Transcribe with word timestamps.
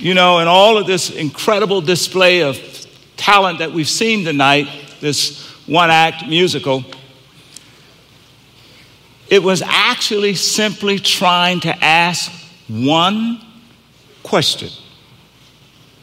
You 0.00 0.14
know, 0.14 0.38
and 0.38 0.48
all 0.48 0.78
of 0.78 0.86
this 0.86 1.10
incredible 1.10 1.80
display 1.80 2.42
of 2.42 2.56
talent 3.16 3.58
that 3.58 3.72
we've 3.72 3.88
seen 3.88 4.24
tonight, 4.24 4.68
this 5.00 5.44
one 5.66 5.90
act 5.90 6.28
musical, 6.28 6.84
it 9.28 9.42
was 9.42 9.60
actually 9.62 10.34
simply 10.34 11.00
trying 11.00 11.60
to 11.60 11.84
ask 11.84 12.30
one 12.68 13.40
question. 14.22 14.70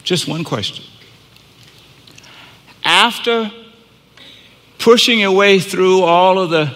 Just 0.03 0.27
one 0.27 0.43
question. 0.43 0.83
After 2.83 3.49
pushing 4.77 5.19
your 5.19 5.31
way 5.31 5.59
through 5.59 6.01
all 6.01 6.37
of 6.37 6.49
the 6.49 6.69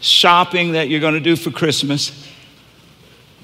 shopping 0.00 0.72
that 0.72 0.90
you're 0.90 1.00
going 1.00 1.14
to 1.14 1.20
do 1.20 1.34
for 1.34 1.50
Christmas, 1.50 2.28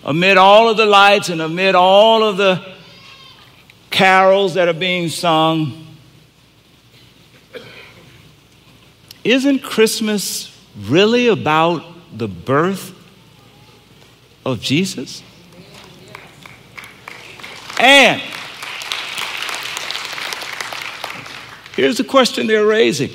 amid 0.04 0.36
all 0.36 0.68
of 0.68 0.76
the 0.76 0.86
lights 0.86 1.30
and 1.30 1.40
amid 1.40 1.74
all 1.74 2.22
of 2.22 2.36
the 2.36 2.77
carols 3.90 4.54
that 4.54 4.68
are 4.68 4.72
being 4.72 5.08
sung, 5.08 5.86
isn't 9.24 9.62
Christmas 9.62 10.54
really 10.86 11.28
about 11.28 11.82
the 12.16 12.28
birth 12.28 12.94
of 14.44 14.60
Jesus? 14.60 15.22
And 17.80 18.20
here's 21.76 21.98
the 21.98 22.04
question 22.04 22.46
they're 22.46 22.66
raising. 22.66 23.10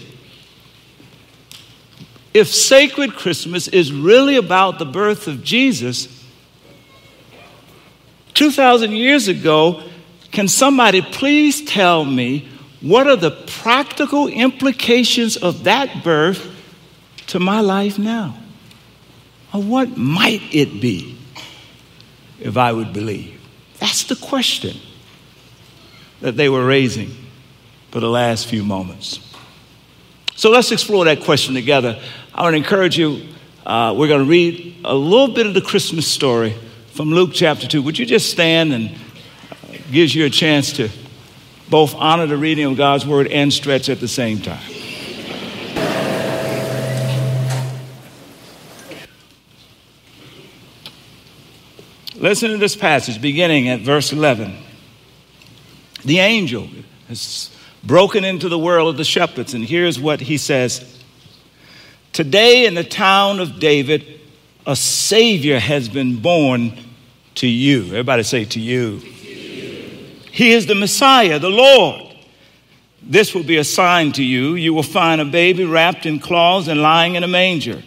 If 2.33 2.47
sacred 2.47 3.15
Christmas 3.15 3.67
is 3.67 3.91
really 3.91 4.37
about 4.37 4.79
the 4.79 4.85
birth 4.85 5.27
of 5.27 5.43
Jesus, 5.43 6.23
2,000 8.33 8.91
years 8.91 9.27
ago, 9.27 9.83
can 10.33 10.47
somebody 10.47 11.01
please 11.01 11.63
tell 11.63 12.03
me 12.03 12.49
what 12.81 13.07
are 13.07 13.15
the 13.15 13.31
practical 13.31 14.27
implications 14.27 15.37
of 15.37 15.63
that 15.63 16.03
birth 16.03 16.51
to 17.27 17.39
my 17.39 17.61
life 17.61 17.97
now? 17.97 18.35
Or 19.53 19.61
what 19.61 19.95
might 19.95 20.41
it 20.51 20.81
be 20.81 21.17
if 22.39 22.57
I 22.57 22.73
would 22.73 22.91
believe? 22.91 23.39
That's 23.79 24.03
the 24.03 24.15
question 24.15 24.75
that 26.19 26.35
they 26.35 26.49
were 26.49 26.65
raising 26.65 27.11
for 27.91 27.99
the 27.99 28.09
last 28.09 28.47
few 28.47 28.63
moments. 28.63 29.19
So 30.35 30.49
let's 30.49 30.71
explore 30.71 31.05
that 31.05 31.21
question 31.21 31.53
together. 31.53 32.01
I 32.33 32.41
want 32.41 32.53
to 32.53 32.57
encourage 32.57 32.97
you, 32.97 33.27
uh, 33.67 33.93
we're 33.95 34.07
going 34.07 34.25
to 34.25 34.29
read 34.29 34.77
a 34.83 34.95
little 34.95 35.33
bit 35.33 35.45
of 35.45 35.53
the 35.53 35.61
Christmas 35.61 36.07
story 36.07 36.55
from 36.87 37.11
Luke 37.11 37.31
chapter 37.33 37.67
2. 37.67 37.83
Would 37.83 37.99
you 37.99 38.05
just 38.05 38.31
stand 38.31 38.73
and 38.73 38.97
gives 39.93 40.15
you 40.15 40.25
a 40.25 40.29
chance 40.29 40.73
to 40.73 40.89
both 41.69 41.93
honor 41.93 42.25
the 42.25 42.35
reading 42.35 42.65
of 42.65 42.75
God's 42.75 43.05
word 43.05 43.27
and 43.27 43.53
stretch 43.53 43.89
at 43.89 43.99
the 43.99 44.07
same 44.07 44.41
time. 44.41 44.59
Listen 52.15 52.49
to 52.51 52.57
this 52.57 52.75
passage 52.75 53.21
beginning 53.21 53.69
at 53.69 53.81
verse 53.81 54.11
11. 54.11 54.57
The 56.03 56.19
angel 56.19 56.67
has 57.07 57.55
broken 57.83 58.23
into 58.23 58.49
the 58.49 58.57
world 58.57 58.89
of 58.89 58.97
the 58.97 59.03
shepherds, 59.03 59.53
and 59.53 59.63
here's 59.63 59.99
what 59.99 60.21
he 60.21 60.37
says 60.37 61.01
Today 62.13 62.65
in 62.65 62.73
the 62.73 62.83
town 62.83 63.39
of 63.39 63.59
David, 63.59 64.21
a 64.65 64.75
Savior 64.75 65.59
has 65.59 65.87
been 65.87 66.19
born 66.19 66.79
to 67.35 67.47
you. 67.47 67.85
Everybody 67.87 68.23
say, 68.23 68.45
to 68.45 68.59
you. 68.59 69.01
He 70.33 70.53
is 70.53 70.65
the 70.65 70.73
Messiah, 70.73 71.37
the 71.37 71.51
Lord. 71.51 72.11
This 73.03 73.35
will 73.35 73.43
be 73.43 73.57
a 73.57 73.63
sign 73.63 74.13
to 74.13 74.23
you. 74.23 74.55
You 74.55 74.73
will 74.73 74.81
find 74.81 75.21
a 75.21 75.25
baby 75.25 75.63
wrapped 75.63 76.07
in 76.07 76.19
cloths 76.19 76.67
and 76.67 76.81
lying 76.81 77.13
in 77.13 77.23
a 77.23 77.27
manger. 77.27 77.83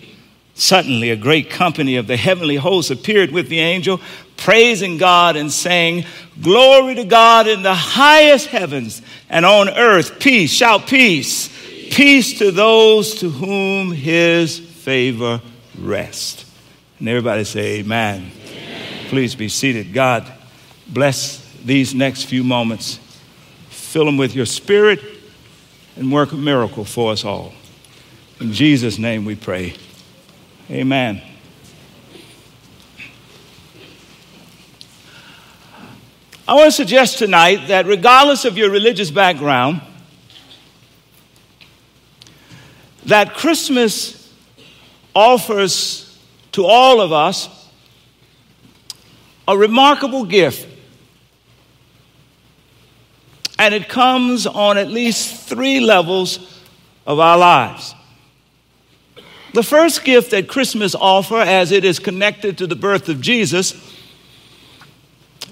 Suddenly, 0.55 1.11
a 1.11 1.17
great 1.17 1.51
company 1.51 1.97
of 1.97 2.07
the 2.07 2.17
heavenly 2.17 2.55
hosts 2.55 2.93
appeared 2.93 3.33
with 3.33 3.49
the 3.49 3.59
angel, 3.59 4.01
praising 4.37 4.97
God 4.97 5.35
and 5.35 5.51
saying, 5.51 6.05
Glory 6.41 6.95
to 6.95 7.05
God 7.05 7.49
in 7.49 7.65
the 7.65 7.75
highest 7.75 8.47
heavens, 8.47 9.03
and 9.29 9.45
on 9.45 9.69
earth 9.69 10.21
peace. 10.21 10.53
Shout 10.53 10.87
peace. 10.87 11.49
Peace 11.91 12.39
to 12.39 12.53
those 12.53 13.17
to 13.17 13.29
whom 13.29 13.91
his 13.91 14.61
favor 14.61 15.43
rests. 15.81 16.49
And 17.01 17.09
everybody 17.09 17.43
say, 17.43 17.81
Amen. 17.81 18.31
Amen. 18.47 19.07
Please 19.09 19.35
be 19.35 19.49
seated. 19.49 19.93
God 19.93 20.33
bless 20.87 21.46
these 21.65 21.95
next 21.95 22.25
few 22.25 22.45
moments. 22.45 22.99
Fill 23.69 24.05
them 24.05 24.17
with 24.17 24.35
your 24.35 24.47
spirit 24.47 25.01
and 25.97 26.13
work 26.13 26.33
a 26.33 26.37
miracle 26.37 26.85
for 26.85 27.13
us 27.13 27.25
all. 27.25 27.53
In 28.41 28.53
Jesus' 28.53 28.99
name 28.99 29.25
we 29.25 29.35
pray. 29.35 29.75
Amen. 30.71 31.23
I 36.49 36.55
want 36.55 36.67
to 36.67 36.73
suggest 36.73 37.19
tonight 37.19 37.69
that 37.69 37.87
regardless 37.87 38.45
of 38.45 38.57
your 38.57 38.71
religious 38.71 39.11
background, 39.11 39.81
that 43.07 43.35
Christmas 43.35 44.33
offers 45.15 46.19
to 46.53 46.65
all 46.65 47.01
of 47.01 47.13
us 47.13 47.49
a 49.49 49.57
remarkable 49.57 50.25
gift. 50.25 50.69
And 53.59 53.75
it 53.75 53.89
comes 53.89 54.47
on 54.47 54.77
at 54.77 54.89
least 54.89 55.49
three 55.49 55.81
levels 55.81 56.61
of 57.07 57.19
our 57.19 57.39
lives. 57.39 57.95
The 59.55 59.63
first 59.63 60.05
gift 60.05 60.33
that 60.33 60.49
Christmas 60.49 60.95
offers, 60.95 61.49
as 61.49 61.73
it 61.73 61.85
is 61.85 61.99
connected 61.99 62.59
to 62.59 62.67
the 62.67 62.77
birth 62.77 63.09
of 63.09 63.23
Jesus, 63.23 63.75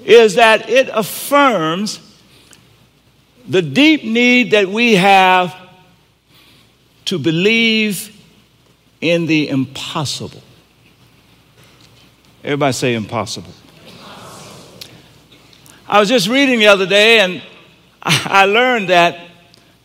is 0.05 0.35
that 0.35 0.69
it 0.69 0.91
affirms 0.93 2.01
the 3.49 3.63
deep 3.63 4.05
need 4.05 4.51
that 4.51 4.69
we 4.69 4.95
have 4.97 5.57
to 7.07 7.19
believe 7.19 8.11
in 9.01 9.27
the 9.27 9.49
impossible. 9.49 10.43
Everybody 12.43 12.73
say 12.73 12.95
impossible. 12.95 13.53
I 15.87 16.01
was 16.01 16.09
just 16.09 16.29
reading 16.29 16.59
the 16.59 16.67
other 16.67 16.87
day 16.87 17.21
and 17.21 17.43
I 18.07 18.45
learned 18.45 18.91
that 18.91 19.19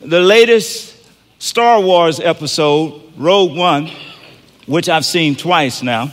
the 0.01 0.19
latest 0.19 0.93
Star 1.37 1.79
Wars 1.79 2.19
episode, 2.19 3.01
Rogue 3.15 3.55
One, 3.55 3.89
which 4.65 4.89
I've 4.89 5.05
seen 5.05 5.37
twice 5.37 5.81
now. 5.81 6.11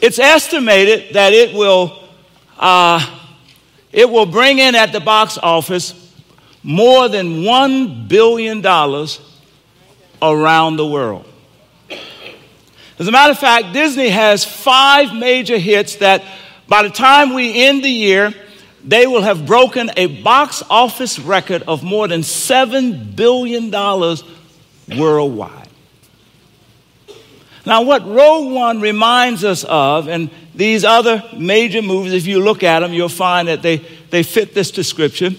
it's 0.00 0.18
estimated 0.18 1.14
that 1.14 1.32
it 1.32 1.54
will, 1.54 1.96
uh, 2.58 3.20
it 3.92 4.10
will 4.10 4.26
bring 4.26 4.58
in 4.58 4.74
at 4.74 4.90
the 4.90 4.98
box 4.98 5.38
office 5.40 5.94
more 6.64 7.08
than 7.08 7.42
$1 7.42 8.08
billion 8.08 8.66
around 10.20 10.76
the 10.76 10.86
world. 10.86 11.24
As 12.98 13.06
a 13.06 13.12
matter 13.12 13.30
of 13.30 13.38
fact, 13.38 13.72
Disney 13.72 14.08
has 14.08 14.44
five 14.44 15.14
major 15.14 15.56
hits 15.56 15.96
that 15.96 16.24
by 16.66 16.82
the 16.82 16.90
time 16.90 17.32
we 17.32 17.64
end 17.64 17.84
the 17.84 17.90
year, 17.90 18.34
they 18.86 19.06
will 19.06 19.22
have 19.22 19.46
broken 19.46 19.90
a 19.96 20.22
box 20.22 20.62
office 20.70 21.18
record 21.18 21.64
of 21.64 21.82
more 21.82 22.06
than 22.06 22.20
$7 22.20 23.16
billion 23.16 23.70
worldwide. 24.98 25.68
Now, 27.66 27.82
what 27.82 28.06
Rogue 28.06 28.52
One 28.52 28.80
reminds 28.80 29.42
us 29.42 29.64
of, 29.64 30.06
and 30.06 30.30
these 30.54 30.84
other 30.84 31.24
major 31.36 31.82
movies, 31.82 32.12
if 32.12 32.26
you 32.26 32.40
look 32.40 32.62
at 32.62 32.78
them, 32.78 32.92
you'll 32.92 33.08
find 33.08 33.48
that 33.48 33.60
they, 33.60 33.78
they 34.10 34.22
fit 34.22 34.54
this 34.54 34.70
description, 34.70 35.36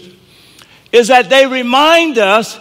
is 0.92 1.08
that 1.08 1.30
they 1.30 1.48
remind 1.48 2.18
us 2.18 2.60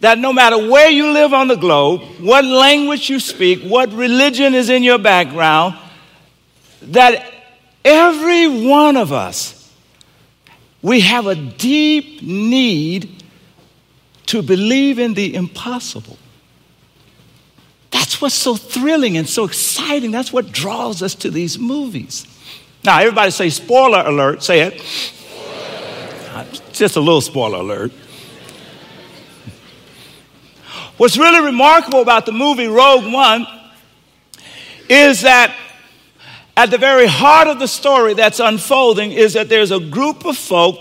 that 0.00 0.18
no 0.18 0.32
matter 0.32 0.56
where 0.56 0.88
you 0.88 1.12
live 1.12 1.34
on 1.34 1.46
the 1.46 1.56
globe, 1.56 2.00
what 2.20 2.44
language 2.46 3.10
you 3.10 3.20
speak, 3.20 3.62
what 3.62 3.92
religion 3.92 4.54
is 4.54 4.70
in 4.70 4.82
your 4.82 4.98
background, 4.98 5.76
that 6.80 7.32
every 7.84 8.66
one 8.66 8.96
of 8.96 9.12
us, 9.12 9.61
we 10.82 11.00
have 11.00 11.26
a 11.26 11.34
deep 11.34 12.22
need 12.22 13.22
to 14.26 14.42
believe 14.42 14.98
in 14.98 15.14
the 15.14 15.34
impossible. 15.34 16.18
That's 17.90 18.20
what's 18.20 18.34
so 18.34 18.56
thrilling 18.56 19.16
and 19.16 19.28
so 19.28 19.44
exciting. 19.44 20.10
That's 20.10 20.32
what 20.32 20.50
draws 20.50 21.02
us 21.02 21.14
to 21.16 21.30
these 21.30 21.58
movies. 21.58 22.26
Now, 22.84 22.98
everybody 22.98 23.30
say 23.30 23.48
spoiler 23.50 24.02
alert. 24.04 24.42
Say 24.42 24.60
it. 24.60 24.82
Just 26.72 26.96
a 26.96 27.00
little 27.00 27.20
spoiler 27.20 27.58
alert. 27.58 27.92
What's 30.96 31.16
really 31.16 31.44
remarkable 31.44 32.00
about 32.00 32.26
the 32.26 32.32
movie 32.32 32.66
Rogue 32.66 33.12
One 33.12 33.46
is 34.88 35.22
that 35.22 35.54
At 36.56 36.70
the 36.70 36.78
very 36.78 37.06
heart 37.06 37.48
of 37.48 37.58
the 37.58 37.66
story 37.66 38.14
that's 38.14 38.38
unfolding 38.38 39.12
is 39.12 39.32
that 39.34 39.48
there's 39.48 39.70
a 39.70 39.80
group 39.80 40.26
of 40.26 40.36
folk 40.36 40.78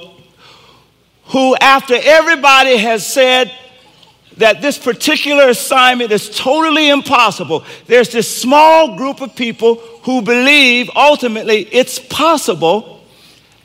who, 1.27 1.55
after 1.55 1.95
everybody 1.97 2.75
has 2.75 3.07
said 3.07 3.51
that 4.37 4.61
this 4.61 4.77
particular 4.77 5.47
assignment 5.49 6.11
is 6.11 6.29
totally 6.37 6.89
impossible, 6.89 7.63
there's 7.87 8.09
this 8.09 8.27
small 8.41 8.97
group 8.97 9.21
of 9.21 9.33
people 9.35 9.75
who 10.03 10.21
believe 10.21 10.89
ultimately 10.93 11.61
it's 11.71 11.99
possible 11.99 13.01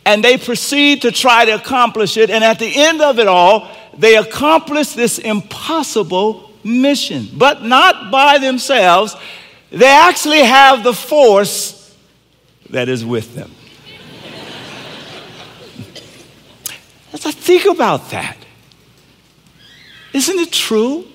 and 0.05 0.23
they 0.23 0.39
proceed 0.39 1.03
to 1.03 1.11
try 1.11 1.45
to 1.45 1.53
accomplish 1.57 2.17
it. 2.17 2.31
And 2.31 2.45
at 2.45 2.61
the 2.61 2.73
end 2.73 3.03
of 3.03 3.19
it 3.19 3.27
all, 3.27 3.69
they 3.99 4.17
accomplish 4.17 4.93
this 4.93 5.19
impossible 5.19 6.53
mission, 6.63 7.29
but 7.35 7.65
not 7.65 8.13
by 8.13 8.39
themselves. 8.39 9.17
They 9.71 9.89
actually 9.89 10.45
have 10.45 10.85
the 10.85 10.93
force 10.93 11.76
that 12.71 12.89
is 12.89 13.05
with 13.05 13.35
them. 13.35 13.51
As 17.13 17.25
I 17.25 17.31
think 17.31 17.65
about 17.67 18.11
that, 18.11 18.37
isn't 20.13 20.39
it 20.39 20.53
true? 20.53 21.07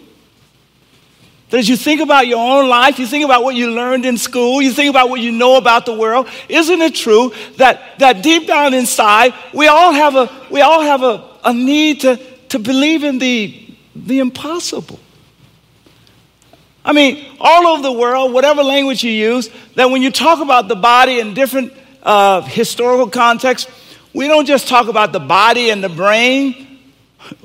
That 1.50 1.57
as 1.57 1.68
you 1.68 1.75
think 1.75 2.00
about 2.00 2.27
your 2.27 2.39
own 2.39 2.69
life, 2.69 2.98
you 2.98 3.06
think 3.06 3.25
about 3.25 3.44
what 3.44 3.56
you 3.56 3.71
learned 3.71 4.06
in 4.06 4.18
school, 4.18 4.62
you 4.62 4.71
think 4.71 4.89
about 4.89 5.09
what 5.09 5.19
you 5.19 5.31
know 5.31 5.57
about 5.57 5.86
the 5.86 5.94
world, 5.94 6.27
isn't 6.48 6.81
it 6.81 6.95
true 6.95 7.33
that, 7.57 8.00
that 8.00 8.24
deep 8.24 8.48
down 8.48 8.74
inside, 8.74 9.33
we 9.53 9.68
all 9.68 9.92
have 9.92 10.15
a, 10.15 10.30
we 10.50 10.62
all 10.62 10.81
have 10.81 11.03
a, 11.03 11.30
a 11.44 11.53
need 11.53 12.01
to, 12.01 12.18
to 12.50 12.57
believe 12.57 13.03
in 13.03 13.19
the, 13.19 13.75
the 13.95 14.19
impossible? 14.19 15.00
I 16.83 16.94
mean, 16.94 17.25
all 17.39 17.68
over 17.68 17.83
the 17.83 17.92
world, 17.92 18.33
whatever 18.33 18.63
language 18.63 19.04
you 19.04 19.12
use, 19.12 19.50
that 19.75 19.89
when 19.89 20.01
you 20.01 20.12
talk 20.12 20.39
about 20.42 20.68
the 20.68 20.75
body 20.75 21.19
in 21.19 21.33
different 21.33 21.74
uh, 22.01 22.42
historical 22.42 23.07
contexts, 23.07 23.72
we 24.13 24.28
don't 24.28 24.45
just 24.45 24.68
talk 24.68 24.88
about 24.88 25.13
the 25.13 25.19
body 25.19 25.69
and 25.69 25.83
the 25.83 25.89
brain, 25.89 26.68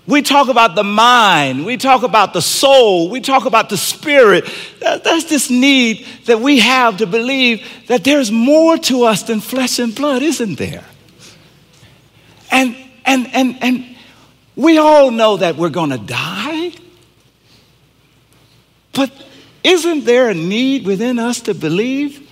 we 0.07 0.23
talk 0.23 0.49
about 0.49 0.75
the 0.75 0.85
mind, 0.85 1.67
we 1.67 1.77
talk 1.77 2.03
about 2.03 2.33
the 2.33 2.41
soul, 2.41 3.11
we 3.11 3.21
talk 3.21 3.45
about 3.45 3.69
the 3.69 3.77
spirit. 3.77 4.49
That's 4.81 5.25
this 5.25 5.51
need 5.51 6.07
that 6.25 6.41
we 6.41 6.61
have 6.61 6.97
to 6.99 7.07
believe 7.07 7.67
that 7.89 8.05
there's 8.05 8.33
more 8.33 8.79
to 8.79 9.05
us 9.05 9.23
than 9.25 9.41
flesh 9.41 9.79
and 9.79 9.95
blood, 9.95 10.23
isn't 10.23 10.57
there? 10.57 10.85
And 12.51 12.75
and 13.05 13.29
and 13.35 13.63
and 13.63 13.97
we 14.55 14.79
all 14.79 15.11
know 15.11 15.37
that 15.37 15.57
we're 15.57 15.69
going 15.69 15.91
to 15.91 15.99
die. 15.99 16.46
But 18.97 19.13
isn't 19.63 20.05
there 20.05 20.31
a 20.31 20.35
need 20.35 20.87
within 20.87 21.19
us 21.19 21.43
to 21.43 21.55
believe 21.55 22.29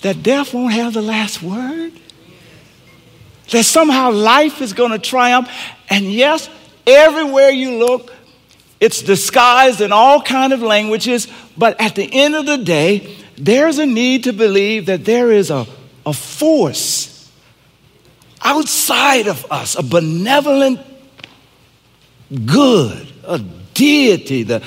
that 0.00 0.22
death 0.22 0.52
won't 0.52 0.72
have 0.72 0.94
the 0.94 1.02
last 1.02 1.42
word? 1.42 1.92
That 3.50 3.64
somehow 3.64 4.10
life 4.10 4.60
is 4.60 4.72
going 4.72 4.92
to 4.92 4.98
triumph. 4.98 5.48
And 5.90 6.10
yes, 6.10 6.48
Everywhere 6.86 7.50
you 7.50 7.78
look, 7.78 8.12
it's 8.78 9.00
disguised 9.00 9.80
in 9.80 9.92
all 9.92 10.20
kind 10.20 10.52
of 10.52 10.60
languages, 10.60 11.28
but 11.56 11.80
at 11.80 11.94
the 11.94 12.08
end 12.12 12.34
of 12.34 12.44
the 12.44 12.58
day, 12.58 13.16
there's 13.36 13.78
a 13.78 13.86
need 13.86 14.24
to 14.24 14.32
believe 14.32 14.86
that 14.86 15.04
there 15.04 15.32
is 15.32 15.50
a, 15.50 15.66
a 16.04 16.12
force 16.12 17.30
outside 18.42 19.28
of 19.28 19.50
us, 19.50 19.76
a 19.78 19.82
benevolent 19.82 20.78
good, 22.44 23.10
a 23.26 23.38
deity. 23.72 24.42
The 24.42 24.62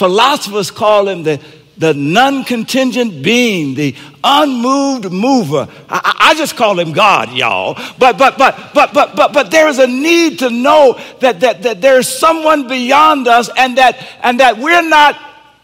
philosophers 0.00 0.70
call 0.70 1.08
him 1.08 1.22
the 1.24 1.38
the 1.76 1.94
non 1.94 2.44
contingent 2.44 3.22
being, 3.22 3.74
the 3.74 3.94
unmoved 4.22 5.10
mover. 5.10 5.66
I, 5.88 6.16
I, 6.18 6.34
just 6.34 6.54
call 6.54 6.78
him 6.78 6.92
God, 6.92 7.32
y'all. 7.32 7.74
But, 7.98 8.18
but, 8.18 8.36
but, 8.36 8.74
but, 8.74 8.92
but, 8.92 9.16
but, 9.16 9.32
but 9.32 9.50
there 9.50 9.66
is 9.66 9.78
a 9.78 9.86
need 9.86 10.40
to 10.40 10.50
know 10.50 11.00
that, 11.20 11.40
that, 11.40 11.62
that 11.62 11.80
there 11.80 11.98
is 11.98 12.06
someone 12.06 12.68
beyond 12.68 13.28
us 13.28 13.48
and 13.56 13.78
that, 13.78 13.96
and 14.22 14.40
that 14.40 14.58
we're 14.58 14.86
not 14.86 15.16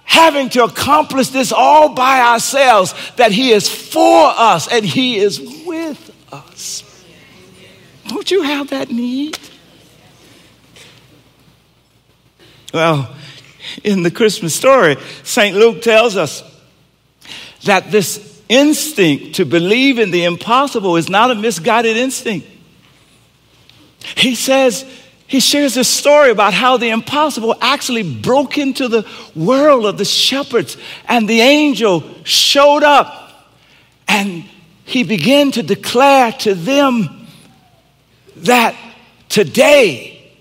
having 0.04 0.48
to 0.50 0.64
accomplish 0.64 1.28
this 1.28 1.52
all 1.52 1.90
by 1.90 2.20
ourselves, 2.20 2.94
that 3.16 3.30
he 3.30 3.52
is 3.52 3.68
for 3.68 4.32
us 4.34 4.72
and 4.72 4.86
he 4.86 5.16
is 5.16 5.38
with 5.66 6.32
us. 6.32 7.04
Don't 8.08 8.30
you 8.30 8.40
have 8.40 8.70
that 8.70 8.90
need? 8.90 9.38
Well, 12.72 13.15
in 13.84 14.02
the 14.02 14.11
Christmas 14.11 14.55
story, 14.55 14.96
St. 15.23 15.56
Luke 15.56 15.82
tells 15.82 16.17
us 16.17 16.43
that 17.64 17.90
this 17.90 18.43
instinct 18.49 19.37
to 19.37 19.44
believe 19.44 19.99
in 19.99 20.11
the 20.11 20.25
impossible 20.25 20.96
is 20.96 21.08
not 21.08 21.31
a 21.31 21.34
misguided 21.34 21.96
instinct. 21.96 22.46
He 24.17 24.34
says, 24.34 24.84
he 25.26 25.40
shares 25.40 25.75
this 25.75 25.88
story 25.88 26.31
about 26.31 26.55
how 26.55 26.76
the 26.76 26.90
impossible 26.90 27.56
actually 27.61 28.20
broke 28.20 28.58
into 28.58 28.87
the 28.87 29.05
world 29.34 29.84
of 29.84 29.99
the 29.99 30.05
shepherds, 30.05 30.76
and 31.08 31.28
the 31.28 31.40
angel 31.40 32.05
showed 32.23 32.84
up 32.84 33.26
and 34.08 34.44
he 34.84 35.02
began 35.02 35.50
to 35.52 35.62
declare 35.62 36.31
to 36.32 36.55
them 36.55 37.26
that 38.37 38.76
today 39.28 40.32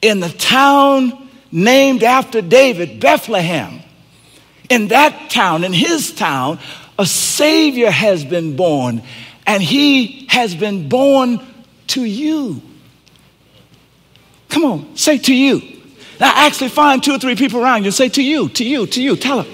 in 0.00 0.20
the 0.20 0.30
town 0.30 1.28
named 1.52 2.02
after 2.02 2.40
David, 2.40 2.98
Bethlehem. 2.98 3.80
In 4.68 4.88
that 4.88 5.30
town, 5.30 5.64
in 5.64 5.72
his 5.72 6.12
town, 6.12 6.58
a 6.98 7.06
Savior 7.06 7.90
has 7.90 8.24
been 8.24 8.56
born, 8.56 9.02
and 9.46 9.62
he 9.62 10.26
has 10.30 10.54
been 10.54 10.88
born 10.88 11.44
to 11.88 12.02
you. 12.04 12.62
Come 14.48 14.64
on, 14.64 14.96
say 14.96 15.18
to 15.18 15.34
you. 15.34 15.60
Now, 16.18 16.32
actually, 16.34 16.68
find 16.68 17.02
two 17.02 17.12
or 17.12 17.18
three 17.18 17.34
people 17.34 17.60
around 17.60 17.82
you 17.82 17.86
and 17.86 17.94
say 17.94 18.08
to 18.10 18.22
you, 18.22 18.48
to 18.50 18.64
you, 18.64 18.86
to 18.86 19.02
you. 19.02 19.16
Tell 19.16 19.42
them. 19.42 19.52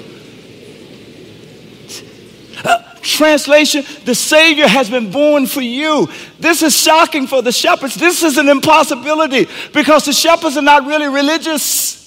Uh, 2.64 2.82
translation 3.08 3.84
the 4.04 4.14
Savior 4.14 4.66
has 4.66 4.90
been 4.90 5.10
born 5.10 5.46
for 5.46 5.60
you. 5.60 6.08
This 6.38 6.62
is 6.62 6.76
shocking 6.76 7.26
for 7.26 7.42
the 7.42 7.52
shepherds. 7.52 7.94
This 7.94 8.22
is 8.22 8.38
an 8.38 8.48
impossibility 8.48 9.48
because 9.72 10.04
the 10.04 10.12
shepherds 10.12 10.56
are 10.56 10.62
not 10.62 10.86
really 10.86 11.08
religious. 11.08 11.98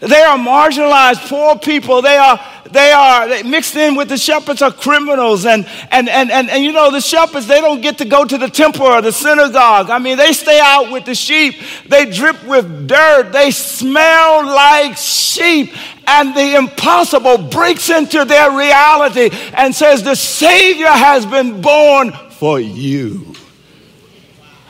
They 0.00 0.22
are 0.22 0.38
marginalized, 0.38 1.28
poor 1.28 1.58
people. 1.58 2.00
They 2.00 2.16
are, 2.16 2.40
they 2.72 2.92
are 2.92 3.28
they 3.28 3.42
mixed 3.42 3.76
in 3.76 3.94
with 3.94 4.08
the 4.08 4.18
shepherds 4.18 4.62
are 4.62 4.72
criminals. 4.72 5.46
And, 5.46 5.66
and, 5.90 6.08
and, 6.08 6.30
and, 6.30 6.50
and 6.50 6.64
you 6.64 6.72
know, 6.72 6.90
the 6.90 7.00
shepherds, 7.00 7.46
they 7.46 7.60
don't 7.60 7.80
get 7.80 7.98
to 7.98 8.04
go 8.04 8.24
to 8.24 8.38
the 8.38 8.48
temple 8.48 8.86
or 8.86 9.02
the 9.02 9.12
synagogue. 9.12 9.90
I 9.90 9.98
mean, 9.98 10.16
they 10.16 10.32
stay 10.32 10.60
out 10.62 10.90
with 10.92 11.04
the 11.04 11.14
sheep. 11.14 11.54
They 11.88 12.10
drip 12.10 12.44
with 12.44 12.88
dirt. 12.88 13.32
They 13.32 13.50
smell 13.50 14.46
like 14.46 14.96
sheep. 14.96 15.74
And 16.06 16.34
the 16.34 16.56
impossible 16.56 17.38
breaks 17.38 17.88
into 17.90 18.24
their 18.24 18.50
reality 18.50 19.30
and 19.54 19.74
says, 19.74 20.02
the 20.02 20.16
Savior 20.16 20.88
has 20.88 21.24
been 21.26 21.60
born 21.60 22.12
for 22.30 22.58
you. 22.58 23.34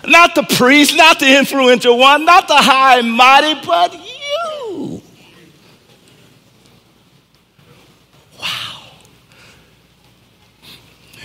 Not 0.06 0.34
the 0.34 0.42
priest, 0.42 0.96
not 0.96 1.20
the 1.20 1.38
influential 1.38 1.98
one, 1.98 2.24
not 2.24 2.48
the 2.48 2.56
high 2.56 2.98
and 2.98 3.12
mighty, 3.12 3.54
but 3.66 3.92
you. 3.92 4.09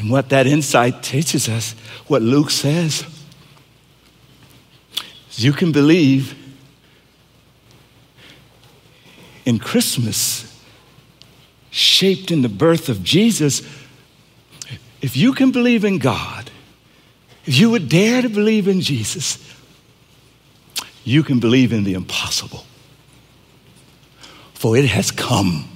And 0.05 0.11
what 0.11 0.29
that 0.29 0.45
insight 0.45 1.01
teaches 1.01 1.49
us, 1.49 1.71
what 2.05 2.21
Luke 2.21 2.51
says, 2.51 3.07
is 5.31 5.43
you 5.43 5.51
can 5.51 5.71
believe 5.71 6.37
in 9.45 9.57
Christmas, 9.57 10.61
shaped 11.71 12.29
in 12.29 12.43
the 12.43 12.49
birth 12.49 12.87
of 12.87 13.03
Jesus. 13.03 13.63
If 15.01 15.17
you 15.17 15.33
can 15.33 15.49
believe 15.49 15.83
in 15.83 15.97
God, 15.97 16.51
if 17.47 17.57
you 17.57 17.71
would 17.71 17.89
dare 17.89 18.21
to 18.21 18.29
believe 18.29 18.67
in 18.67 18.81
Jesus, 18.81 19.39
you 21.03 21.23
can 21.23 21.39
believe 21.39 21.73
in 21.73 21.83
the 21.83 21.95
impossible. 21.95 22.63
For 24.53 24.77
it 24.77 24.85
has 24.85 25.09
come. 25.09 25.74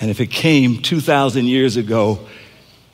And 0.00 0.10
if 0.10 0.20
it 0.20 0.30
came 0.30 0.82
2,000 0.82 1.46
years 1.46 1.76
ago, 1.76 2.26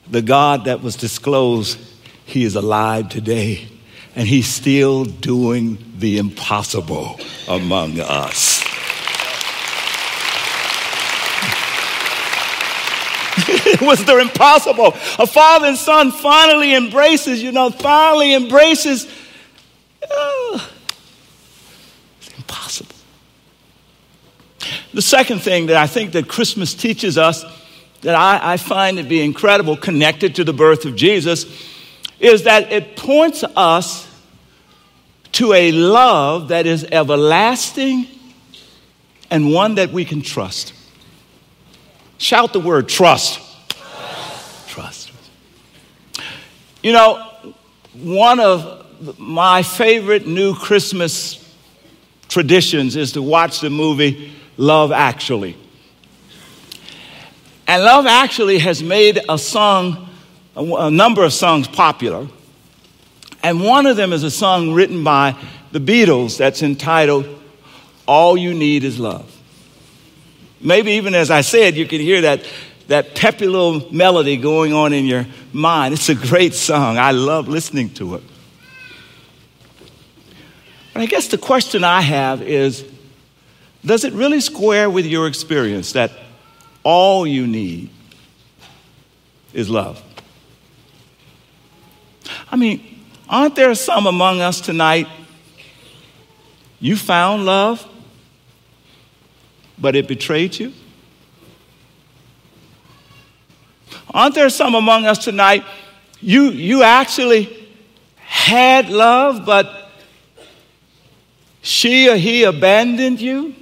the 0.08 0.22
God 0.22 0.64
that 0.64 0.82
was 0.82 0.96
disclosed, 0.96 1.78
he 2.24 2.44
is 2.44 2.56
alive 2.56 3.08
today. 3.08 3.68
And 4.16 4.26
he's 4.26 4.48
still 4.48 5.04
doing 5.04 5.78
the 5.98 6.18
impossible 6.18 7.20
among 7.48 8.00
us. 8.00 8.60
it 13.48 13.80
was 13.80 14.04
the 14.04 14.18
impossible. 14.18 14.88
A 15.18 15.26
father 15.26 15.66
and 15.66 15.76
son 15.76 16.10
finally 16.10 16.74
embraces, 16.74 17.42
you 17.42 17.52
know, 17.52 17.70
finally 17.70 18.34
embraces. 18.34 19.06
Oh, 20.10 20.70
it's 22.18 22.36
impossible. 22.36 22.96
The 24.92 25.02
second 25.02 25.40
thing 25.40 25.66
that 25.66 25.76
I 25.76 25.86
think 25.86 26.12
that 26.12 26.28
Christmas 26.28 26.74
teaches 26.74 27.16
us 27.16 27.44
that 28.00 28.14
I, 28.14 28.54
I 28.54 28.56
find 28.56 28.96
to 28.96 29.04
be 29.04 29.22
incredible 29.22 29.76
connected 29.76 30.34
to 30.36 30.44
the 30.44 30.52
birth 30.52 30.84
of 30.84 30.96
Jesus 30.96 31.46
is 32.18 32.44
that 32.44 32.72
it 32.72 32.96
points 32.96 33.44
us 33.56 34.08
to 35.32 35.52
a 35.52 35.70
love 35.70 36.48
that 36.48 36.66
is 36.66 36.84
everlasting 36.90 38.06
and 39.30 39.52
one 39.52 39.76
that 39.76 39.92
we 39.92 40.04
can 40.04 40.22
trust. 40.22 40.72
Shout 42.18 42.52
the 42.52 42.60
word 42.60 42.88
trust. 42.88 43.40
Trust. 44.66 45.12
You 46.82 46.92
know, 46.92 47.30
one 47.94 48.40
of 48.40 49.18
my 49.18 49.62
favorite 49.62 50.26
new 50.26 50.54
Christmas 50.54 51.36
traditions 52.28 52.96
is 52.96 53.12
to 53.12 53.22
watch 53.22 53.60
the 53.60 53.70
movie 53.70 54.32
Love 54.56 54.92
Actually. 54.92 55.56
And 57.66 57.82
Love 57.84 58.06
Actually 58.06 58.58
has 58.58 58.82
made 58.82 59.20
a 59.28 59.38
song, 59.38 60.08
a 60.56 60.90
number 60.90 61.24
of 61.24 61.32
songs 61.32 61.68
popular. 61.68 62.26
And 63.42 63.62
one 63.62 63.86
of 63.86 63.96
them 63.96 64.12
is 64.12 64.22
a 64.22 64.30
song 64.30 64.72
written 64.72 65.02
by 65.04 65.36
the 65.72 65.78
Beatles 65.78 66.36
that's 66.36 66.62
entitled 66.62 67.26
All 68.06 68.36
You 68.36 68.54
Need 68.54 68.84
Is 68.84 68.98
Love. 68.98 69.36
Maybe 70.60 70.92
even 70.92 71.14
as 71.14 71.30
I 71.30 71.40
said, 71.40 71.76
you 71.76 71.86
can 71.86 72.00
hear 72.00 72.20
that, 72.22 72.44
that 72.88 73.14
peppy 73.14 73.46
little 73.46 73.90
melody 73.92 74.36
going 74.36 74.72
on 74.72 74.92
in 74.92 75.06
your 75.06 75.26
mind. 75.52 75.94
It's 75.94 76.08
a 76.08 76.14
great 76.14 76.54
song. 76.54 76.98
I 76.98 77.12
love 77.12 77.48
listening 77.48 77.90
to 77.94 78.16
it. 78.16 78.22
But 80.92 81.02
I 81.02 81.06
guess 81.06 81.28
the 81.28 81.38
question 81.38 81.82
I 81.82 82.00
have 82.00 82.42
is 82.42 82.84
does 83.84 84.04
it 84.04 84.12
really 84.12 84.40
square 84.40 84.90
with 84.90 85.06
your 85.06 85.26
experience 85.26 85.92
that 85.92 86.12
all 86.82 87.26
you 87.26 87.46
need 87.46 87.90
is 89.52 89.68
love. 89.68 90.02
I 92.50 92.56
mean, 92.56 93.04
aren't 93.28 93.56
there 93.56 93.74
some 93.74 94.06
among 94.06 94.40
us 94.40 94.60
tonight? 94.60 95.08
You 96.78 96.96
found 96.96 97.44
love, 97.44 97.86
but 99.78 99.96
it 99.96 100.08
betrayed 100.08 100.58
you? 100.58 100.72
Aren't 104.12 104.34
there 104.34 104.50
some 104.50 104.74
among 104.74 105.06
us 105.06 105.22
tonight? 105.24 105.64
You, 106.20 106.50
you 106.50 106.82
actually 106.82 107.68
had 108.16 108.88
love, 108.88 109.44
but 109.46 109.90
she 111.62 112.08
or 112.08 112.16
he 112.16 112.44
abandoned 112.44 113.20
you? 113.20 113.54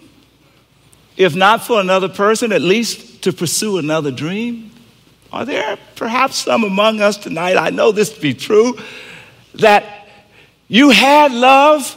If 1.18 1.34
not 1.34 1.64
for 1.64 1.80
another 1.80 2.08
person, 2.08 2.52
at 2.52 2.62
least 2.62 3.22
to 3.22 3.32
pursue 3.32 3.78
another 3.78 4.12
dream? 4.12 4.70
Are 5.32 5.44
there 5.44 5.76
perhaps 5.96 6.36
some 6.36 6.62
among 6.62 7.00
us 7.00 7.16
tonight, 7.16 7.56
I 7.56 7.70
know 7.70 7.90
this 7.90 8.12
to 8.12 8.20
be 8.20 8.34
true, 8.34 8.78
that 9.54 10.08
you 10.68 10.90
had 10.90 11.32
love, 11.32 11.96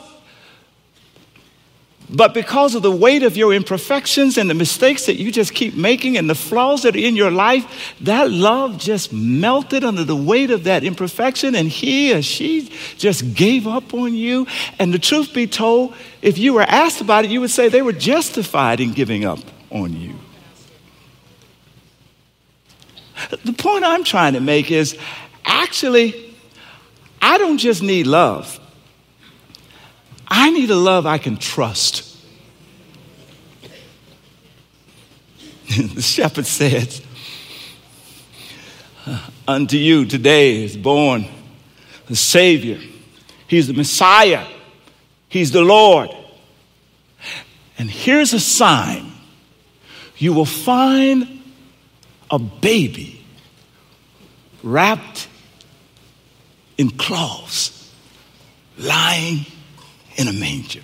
but 2.11 2.33
because 2.33 2.75
of 2.75 2.81
the 2.81 2.91
weight 2.91 3.23
of 3.23 3.37
your 3.37 3.53
imperfections 3.53 4.37
and 4.37 4.49
the 4.49 4.53
mistakes 4.53 5.05
that 5.05 5.15
you 5.15 5.31
just 5.31 5.53
keep 5.53 5.75
making 5.75 6.17
and 6.17 6.29
the 6.29 6.35
flaws 6.35 6.83
that 6.83 6.95
are 6.95 6.99
in 6.99 7.15
your 7.15 7.31
life, 7.31 7.95
that 8.01 8.29
love 8.29 8.77
just 8.77 9.13
melted 9.13 9.83
under 9.83 10.03
the 10.03 10.15
weight 10.15 10.51
of 10.51 10.65
that 10.65 10.83
imperfection, 10.83 11.55
and 11.55 11.69
he 11.69 12.13
or 12.13 12.21
she 12.21 12.71
just 12.97 13.33
gave 13.33 13.65
up 13.65 13.93
on 13.93 14.13
you. 14.13 14.45
And 14.77 14.93
the 14.93 14.99
truth 14.99 15.33
be 15.33 15.47
told, 15.47 15.95
if 16.21 16.37
you 16.37 16.53
were 16.53 16.63
asked 16.63 17.01
about 17.01 17.23
it, 17.25 17.31
you 17.31 17.39
would 17.39 17.49
say 17.49 17.69
they 17.69 17.81
were 17.81 17.93
justified 17.93 18.79
in 18.81 18.91
giving 18.91 19.23
up 19.23 19.39
on 19.69 19.99
you. 19.99 20.15
The 23.45 23.53
point 23.53 23.83
I'm 23.83 24.03
trying 24.03 24.33
to 24.33 24.39
make 24.39 24.71
is 24.71 24.97
actually, 25.45 26.35
I 27.21 27.37
don't 27.37 27.57
just 27.57 27.81
need 27.81 28.07
love, 28.07 28.59
I 30.33 30.49
need 30.49 30.71
a 30.71 30.77
love 30.77 31.05
I 31.05 31.17
can 31.17 31.35
trust. 31.35 32.07
the 35.67 36.01
shepherd 36.01 36.45
says, 36.45 37.01
uh, 39.05 39.27
Unto 39.45 39.75
you 39.75 40.05
today 40.05 40.63
is 40.63 40.77
born 40.77 41.25
the 42.07 42.15
Savior. 42.15 42.79
He's 43.47 43.67
the 43.67 43.73
Messiah. 43.73 44.47
He's 45.27 45.51
the 45.51 45.63
Lord. 45.63 46.15
And 47.77 47.91
here's 47.91 48.31
a 48.31 48.39
sign 48.39 49.11
you 50.17 50.31
will 50.31 50.45
find 50.45 51.43
a 52.29 52.39
baby 52.39 53.21
wrapped 54.63 55.27
in 56.77 56.89
cloths, 56.91 57.91
lying 58.77 59.45
in 60.21 60.27
a 60.27 60.33
manger. 60.33 60.81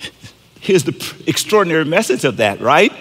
Here's 0.60 0.84
the 0.84 1.14
extraordinary 1.26 1.84
message 1.84 2.24
of 2.24 2.36
that, 2.36 2.60
right? 2.60 2.92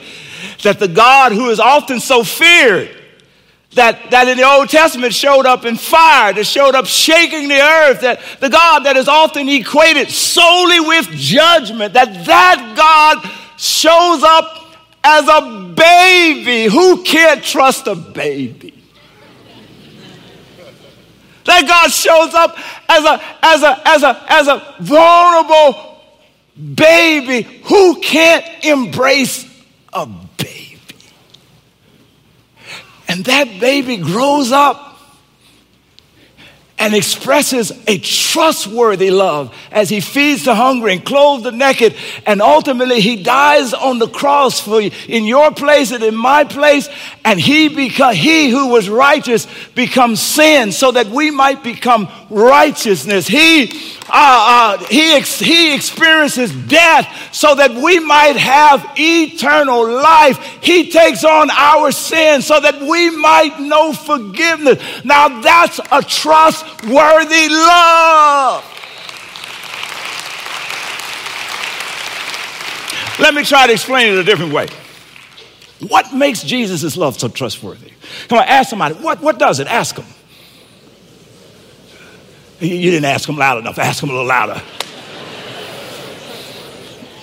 That 0.63 0.79
the 0.79 0.87
God 0.87 1.33
who 1.33 1.49
is 1.49 1.59
often 1.59 1.99
so 1.99 2.23
feared, 2.23 2.89
that, 3.73 4.11
that 4.11 4.27
in 4.27 4.37
the 4.37 4.49
Old 4.49 4.69
Testament 4.69 5.13
showed 5.13 5.45
up 5.45 5.65
in 5.65 5.75
fire, 5.75 6.33
that 6.33 6.45
showed 6.45 6.73
up 6.73 6.85
shaking 6.85 7.49
the 7.49 7.59
earth, 7.59 8.01
that 8.01 8.21
the 8.39 8.49
God 8.49 8.85
that 8.85 8.95
is 8.95 9.07
often 9.07 9.49
equated 9.49 10.09
solely 10.09 10.79
with 10.79 11.07
judgment, 11.09 11.93
that 11.93 12.25
that 12.25 12.73
God 12.75 13.29
shows 13.59 14.23
up 14.23 14.75
as 15.03 15.27
a 15.27 15.73
baby. 15.75 16.73
Who 16.73 17.03
can't 17.03 17.43
trust 17.43 17.87
a 17.87 17.95
baby? 17.95 18.76
That 21.47 21.65
God 21.67 21.89
shows 21.89 22.33
up 22.33 22.57
as 22.89 23.03
a, 23.03 23.21
as 23.41 23.63
a, 23.63 23.87
as 23.87 24.03
a, 24.03 24.25
as 24.27 24.47
a 24.47 24.75
vulnerable 24.81 25.97
baby. 26.75 27.43
Who 27.63 28.01
can't 28.01 28.45
embrace 28.63 29.45
a 29.93 30.05
baby? 30.05 30.79
And 33.07 33.25
that 33.25 33.59
baby 33.59 33.97
grows 33.97 34.51
up 34.51 34.86
and 36.79 36.93
expresses 36.93 37.71
a 37.87 37.97
trustworthy 37.97 39.09
love 39.09 39.53
as 39.71 39.89
he 39.89 39.99
feeds 39.99 40.45
the 40.45 40.53
hungry 40.53 40.93
and 40.93 41.03
clothes 41.03 41.43
the 41.43 41.51
naked. 41.51 41.95
And 42.25 42.41
ultimately, 42.41 43.01
he 43.01 43.23
dies 43.23 43.73
on 43.73 43.97
the 43.97 44.07
cross 44.07 44.59
for 44.59 44.79
you, 44.79 44.91
in 45.07 45.25
your 45.25 45.51
place 45.51 45.91
and 45.91 46.03
in 46.03 46.15
my 46.15 46.43
place. 46.43 46.87
And 47.25 47.39
he, 47.39 47.69
beca- 47.69 48.13
he 48.13 48.49
who 48.49 48.67
was 48.67 48.89
righteous 48.89 49.47
becomes 49.73 50.21
sin 50.21 50.71
so 50.71 50.91
that 50.91 51.07
we 51.07 51.31
might 51.31 51.63
become 51.63 52.07
righteousness. 52.29 53.27
He, 53.27 53.71
uh, 54.09 54.77
uh, 54.79 54.85
he, 54.85 55.13
ex- 55.13 55.39
he 55.39 55.73
experiences 55.73 56.51
death 56.67 57.33
so 57.33 57.55
that 57.55 57.73
we 57.73 57.99
might 57.99 58.35
have 58.35 58.85
eternal 58.97 59.89
life. 59.89 60.37
He 60.61 60.91
takes 60.91 61.23
on 61.23 61.49
our 61.51 61.91
sins 61.91 62.45
so 62.45 62.59
that 62.59 62.81
we 62.81 63.09
might 63.11 63.59
know 63.59 63.93
forgiveness. 63.93 64.81
Now 65.03 65.41
that's 65.41 65.79
a 65.91 66.01
trustworthy 66.01 67.49
love. 67.49 68.73
Let 73.19 73.33
me 73.33 73.43
try 73.43 73.65
to 73.65 73.73
explain 73.73 74.13
it 74.13 74.19
a 74.19 74.23
different 74.23 74.53
way. 74.53 74.67
What 75.87 76.13
makes 76.13 76.43
Jesus' 76.43 76.97
love 76.97 77.19
so 77.19 77.27
trustworthy? 77.27 77.91
Come 78.27 78.39
on, 78.39 78.45
ask 78.45 78.69
somebody. 78.69 78.95
What, 78.95 79.21
what 79.21 79.39
does 79.39 79.59
it? 79.59 79.67
Ask 79.67 79.95
them. 79.95 80.05
You 82.59 82.91
didn't 82.91 83.05
ask 83.05 83.27
them 83.27 83.37
loud 83.37 83.59
enough. 83.59 83.77
Ask 83.77 84.01
them 84.01 84.09
a 84.09 84.13
little 84.13 84.27
louder. 84.27 84.61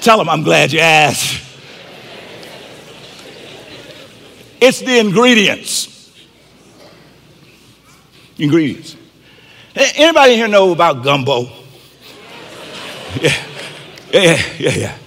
Tell 0.01 0.19
them 0.19 0.29
I'm 0.29 0.43
glad 0.43 0.73
you 0.73 0.81
asked. 0.81 1.41
It's 4.61 4.81
the 4.81 4.99
ingredients. 4.99 6.13
Ingredients. 8.39 8.97
Anybody 9.75 10.37
here 10.37 10.49
know 10.49 10.73
about 10.73 11.03
gumbo? 11.03 11.49
Yeah, 13.21 13.33
yeah, 14.13 14.43
yeah, 14.59 14.71
yeah, 14.77 14.99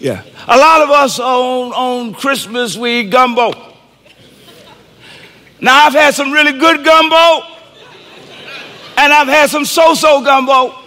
yeah. 0.00 0.22
A 0.46 0.56
lot 0.56 0.82
of 0.82 0.90
us 0.90 1.18
on, 1.18 1.72
on 1.72 2.14
Christmas 2.14 2.76
we 2.76 3.00
eat 3.00 3.10
gumbo. 3.10 3.52
Now 5.60 5.86
I've 5.86 5.92
had 5.92 6.14
some 6.14 6.32
really 6.32 6.58
good 6.58 6.84
gumbo, 6.84 7.46
and 8.96 9.12
I've 9.12 9.28
had 9.28 9.50
some 9.50 9.64
so-so 9.64 10.22
gumbo. 10.22 10.78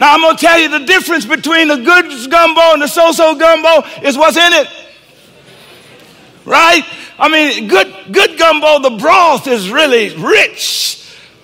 Now 0.00 0.14
I'm 0.14 0.22
gonna 0.22 0.38
tell 0.38 0.58
you 0.58 0.68
the 0.68 0.86
difference 0.86 1.26
between 1.26 1.68
the 1.68 1.76
good 1.76 2.30
gumbo 2.30 2.72
and 2.72 2.82
the 2.82 2.88
so-so 2.88 3.34
gumbo 3.34 3.86
is 4.02 4.16
what's 4.16 4.36
in 4.36 4.52
it. 4.52 4.68
Right? 6.46 6.84
I 7.18 7.28
mean, 7.28 7.68
good 7.68 7.94
good 8.10 8.38
gumbo, 8.38 8.80
the 8.80 8.96
broth 8.96 9.46
is 9.46 9.70
really 9.70 10.16
rich. 10.16 10.96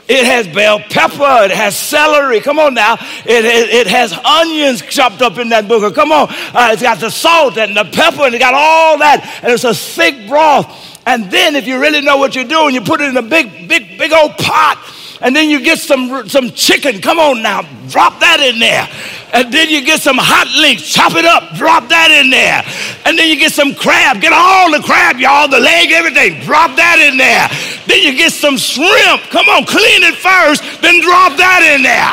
It 0.08 0.24
has 0.24 0.46
bell 0.46 0.78
pepper. 0.78 1.44
It 1.44 1.50
has 1.50 1.76
celery. 1.76 2.40
Come 2.40 2.60
on 2.60 2.74
now. 2.74 2.94
It, 2.94 3.44
it, 3.44 3.70
it 3.70 3.86
has 3.88 4.12
onions 4.12 4.80
chopped 4.82 5.20
up 5.20 5.38
in 5.38 5.48
that 5.48 5.64
booger. 5.64 5.92
Come 5.92 6.12
on. 6.12 6.28
Uh, 6.30 6.70
it's 6.72 6.82
got 6.82 7.00
the 7.00 7.10
salt 7.10 7.58
and 7.58 7.76
the 7.76 7.84
pepper 7.84 8.22
and 8.22 8.34
it 8.34 8.38
got 8.38 8.54
all 8.54 8.98
that. 8.98 9.40
And 9.42 9.52
it's 9.52 9.64
a 9.64 9.74
thick 9.74 10.28
broth. 10.28 10.95
And 11.06 11.30
then 11.30 11.54
if 11.56 11.66
you 11.66 11.80
really 11.80 12.00
know 12.00 12.16
what 12.16 12.34
you're 12.34 12.44
doing, 12.44 12.74
you 12.74 12.80
put 12.80 13.00
it 13.00 13.08
in 13.08 13.16
a 13.16 13.22
big, 13.22 13.68
big, 13.68 13.96
big 13.96 14.12
old 14.12 14.36
pot 14.36 14.78
and 15.20 15.34
then 15.34 15.48
you 15.48 15.60
get 15.60 15.78
some, 15.78 16.28
some 16.28 16.50
chicken. 16.50 17.00
Come 17.00 17.18
on 17.18 17.42
now, 17.42 17.62
drop 17.88 18.20
that 18.20 18.40
in 18.40 18.58
there. 18.60 18.88
And 19.32 19.52
then 19.52 19.68
you 19.68 19.84
get 19.84 20.00
some 20.00 20.16
hot 20.18 20.48
links, 20.60 20.82
chop 20.86 21.14
it 21.16 21.24
up, 21.24 21.54
drop 21.56 21.88
that 21.88 22.12
in 22.12 22.30
there. 22.30 22.62
And 23.04 23.18
then 23.18 23.28
you 23.28 23.36
get 23.36 23.52
some 23.52 23.74
crab, 23.74 24.20
get 24.20 24.32
all 24.32 24.70
the 24.70 24.80
crab, 24.84 25.16
y'all, 25.16 25.48
the 25.48 25.60
leg, 25.60 25.90
everything, 25.92 26.40
drop 26.44 26.76
that 26.76 27.00
in 27.00 27.16
there. 27.16 27.48
Then 27.88 28.04
you 28.04 28.16
get 28.16 28.32
some 28.32 28.56
shrimp. 28.56 29.22
Come 29.32 29.48
on, 29.48 29.64
clean 29.64 30.04
it 30.04 30.16
first, 30.20 30.62
then 30.82 31.00
drop 31.00 31.36
that 31.40 31.64
in 31.64 31.82
there. 31.82 32.12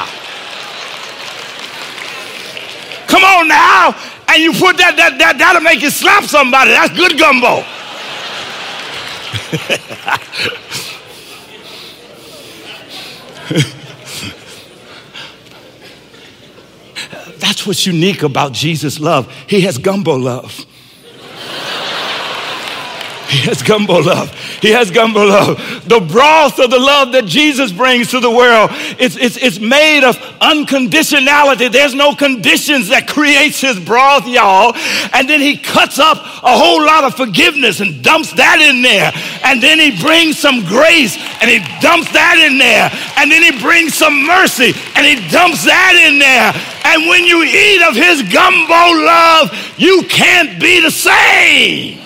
Come 3.07 3.23
on 3.23 3.47
now. 3.47 3.93
And 4.31 4.41
you 4.41 4.51
put 4.55 4.77
that, 4.79 4.95
that, 4.97 5.19
that 5.19 5.38
that'll 5.38 5.62
make 5.62 5.81
you 5.83 5.91
slap 5.91 6.23
somebody. 6.23 6.71
That's 6.71 6.95
good 6.95 7.19
gumbo. 7.19 7.62
That's 17.38 17.67
what's 17.67 17.86
unique 17.86 18.24
about 18.24 18.53
Jesus' 18.53 19.00
love. 19.00 19.31
He 19.48 19.62
has 19.62 19.77
gumbo 19.77 20.15
love. 20.15 20.65
He 23.29 23.39
has 23.50 23.63
gumbo 23.63 24.00
love. 24.00 24.33
He 24.62 24.69
has 24.69 24.91
gumbo 24.91 25.25
love. 25.25 25.57
The 25.88 26.00
broth 26.00 26.60
of 26.60 26.72
the 26.72 26.79
love 26.79 27.12
that 27.12 27.25
Jesus 27.25 27.72
brings 27.72 28.10
to 28.12 28.19
the 28.19 28.31
world, 28.31 28.69
it's, 29.00 29.17
it's, 29.17 29.38
it's 29.38 29.60
made 29.60 30.03
of 30.03 30.33
unconditionality. 30.43 31.71
There's 31.71 31.95
no 31.95 32.13
conditions 32.13 32.89
that 32.89 33.07
creates 33.07 33.62
his 33.62 33.79
broth, 33.79 34.27
y'all. 34.27 34.75
And 35.15 35.29
then 35.29 35.39
he 35.39 35.55
cuts 35.55 36.00
up 36.00 36.19
a 36.19 36.51
whole 36.51 36.83
lot 36.83 37.07
of 37.07 37.15
forgiveness 37.15 37.79
and 37.79 38.03
dumps 38.03 38.33
that 38.35 38.59
in 38.59 38.83
there. 38.83 39.15
And 39.47 39.63
then 39.63 39.79
he 39.79 39.95
brings 40.03 40.38
some 40.38 40.67
grace 40.67 41.15
and 41.39 41.47
he 41.47 41.63
dumps 41.79 42.12
that 42.12 42.35
in 42.43 42.59
there. 42.59 42.91
And 43.15 43.31
then 43.31 43.39
he 43.39 43.55
brings 43.63 43.95
some 43.95 44.27
mercy 44.27 44.75
and 45.00 45.07
he 45.07 45.15
dumps 45.31 45.63
that 45.63 45.95
in 45.95 46.19
there. 46.19 46.51
And 46.91 47.07
when 47.07 47.23
you 47.23 47.47
eat 47.47 47.81
of 47.88 47.95
his 47.95 48.27
gumbo 48.27 48.83
love, 49.00 49.55
you 49.79 50.03
can't 50.12 50.59
be 50.59 50.83
the 50.83 50.91
same. 50.91 52.03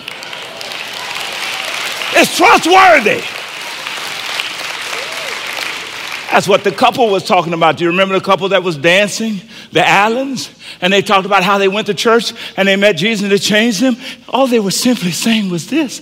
It's 2.14 2.36
trustworthy. 2.38 3.37
That's 6.30 6.46
what 6.46 6.62
the 6.62 6.70
couple 6.70 7.08
was 7.08 7.24
talking 7.24 7.54
about. 7.54 7.78
Do 7.78 7.84
you 7.84 7.90
remember 7.90 8.14
the 8.14 8.24
couple 8.24 8.50
that 8.50 8.62
was 8.62 8.76
dancing? 8.76 9.40
The 9.72 9.86
Allens? 9.86 10.50
And 10.80 10.92
they 10.92 11.00
talked 11.00 11.26
about 11.26 11.42
how 11.42 11.58
they 11.58 11.68
went 11.68 11.86
to 11.86 11.94
church 11.94 12.32
and 12.56 12.68
they 12.68 12.76
met 12.76 12.96
Jesus 12.96 13.24
and 13.24 13.32
it 13.32 13.40
changed 13.40 13.80
them. 13.80 13.96
All 14.28 14.46
they 14.46 14.60
were 14.60 14.70
simply 14.70 15.10
saying 15.10 15.50
was 15.50 15.68
this 15.68 16.00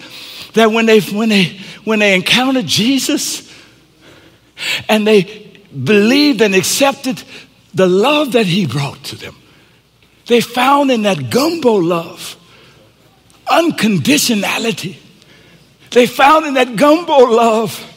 that 0.55 0.73
when 0.73 0.87
they, 0.87 1.01
when 1.01 1.29
they, 1.29 1.59
when 1.85 1.99
they 1.99 2.15
encountered 2.15 2.67
Jesus 2.67 3.53
and 4.89 5.07
they 5.07 5.61
believed 5.85 6.41
and 6.41 6.55
accepted 6.55 7.23
the 7.75 7.87
love 7.87 8.33
that 8.33 8.47
he 8.47 8.67
brought 8.67 9.05
to 9.05 9.17
them, 9.17 9.37
they 10.27 10.41
found 10.41 10.91
in 10.91 11.03
that 11.03 11.31
gumbo 11.31 11.75
love 11.75 12.37
unconditionality 13.47 14.97
they 15.91 16.07
found 16.07 16.47
in 16.47 16.55
that 16.55 16.77
gumbo 16.77 17.25
love 17.25 17.96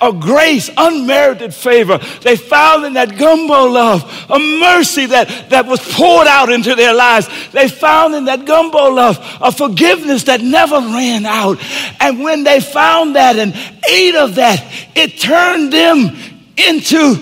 a 0.00 0.12
grace, 0.12 0.70
unmerited 0.76 1.54
favor. 1.54 1.98
They 2.22 2.36
found 2.36 2.84
in 2.84 2.94
that 2.94 3.16
gumbo 3.16 3.66
love 3.66 4.02
a 4.30 4.38
mercy 4.38 5.06
that, 5.06 5.50
that 5.50 5.66
was 5.66 5.80
poured 5.94 6.26
out 6.26 6.50
into 6.50 6.74
their 6.74 6.94
lives. 6.94 7.28
They 7.52 7.68
found 7.68 8.14
in 8.14 8.26
that 8.26 8.44
gumbo 8.44 8.90
love 8.90 9.18
a 9.40 9.52
forgiveness 9.52 10.24
that 10.24 10.40
never 10.40 10.76
ran 10.76 11.26
out. 11.26 11.58
And 12.00 12.20
when 12.20 12.44
they 12.44 12.60
found 12.60 13.16
that 13.16 13.36
and 13.36 13.54
ate 13.88 14.14
of 14.14 14.36
that, 14.36 14.64
it 14.94 15.18
turned 15.18 15.72
them 15.72 16.16
into 16.56 17.16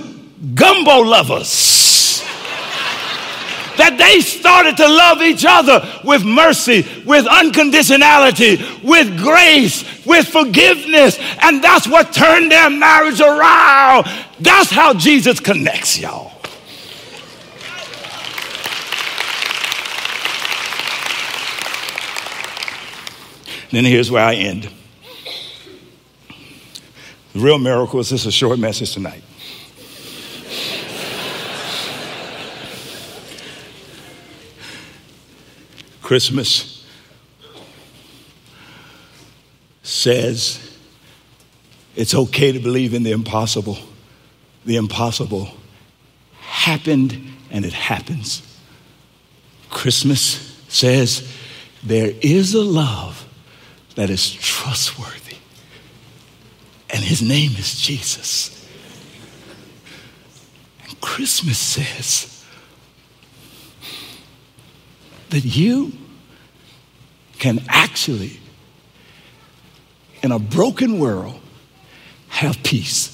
gumbo 0.54 1.00
lovers 1.00 1.95
that 3.76 3.96
they 3.98 4.20
started 4.20 4.76
to 4.76 4.88
love 4.88 5.22
each 5.22 5.44
other 5.46 5.86
with 6.04 6.24
mercy, 6.24 6.86
with 7.04 7.26
unconditionality, 7.26 8.82
with 8.82 9.18
grace, 9.18 9.84
with 10.06 10.28
forgiveness. 10.28 11.18
And 11.42 11.62
that's 11.62 11.86
what 11.86 12.12
turned 12.12 12.50
their 12.50 12.70
marriage 12.70 13.20
around. 13.20 14.06
That's 14.40 14.70
how 14.70 14.94
Jesus 14.94 15.40
connects 15.40 15.98
y'all. 15.98 16.32
Then 23.70 23.84
here's 23.84 24.10
where 24.10 24.24
I 24.24 24.34
end. 24.34 24.70
The 27.32 27.40
real 27.40 27.58
miracle 27.58 28.00
is 28.00 28.08
this 28.08 28.22
is 28.22 28.26
a 28.28 28.32
short 28.32 28.58
message 28.58 28.94
tonight. 28.94 29.22
Christmas 36.06 36.86
says 39.82 40.78
it's 41.96 42.14
okay 42.14 42.52
to 42.52 42.60
believe 42.60 42.94
in 42.94 43.02
the 43.02 43.10
impossible. 43.10 43.76
The 44.64 44.76
impossible 44.76 45.48
happened 46.38 47.20
and 47.50 47.64
it 47.64 47.72
happens. 47.72 48.40
Christmas 49.68 50.56
says 50.68 51.28
there 51.82 52.12
is 52.22 52.54
a 52.54 52.62
love 52.62 53.26
that 53.96 54.08
is 54.08 54.32
trustworthy, 54.32 55.38
and 56.88 57.02
his 57.02 57.20
name 57.20 57.50
is 57.58 57.80
Jesus. 57.80 58.64
And 60.84 61.00
Christmas 61.00 61.58
says, 61.58 62.35
that 65.30 65.44
you 65.44 65.92
can 67.38 67.62
actually, 67.68 68.38
in 70.22 70.32
a 70.32 70.38
broken 70.38 70.98
world, 70.98 71.38
have 72.28 72.62
peace. 72.62 73.12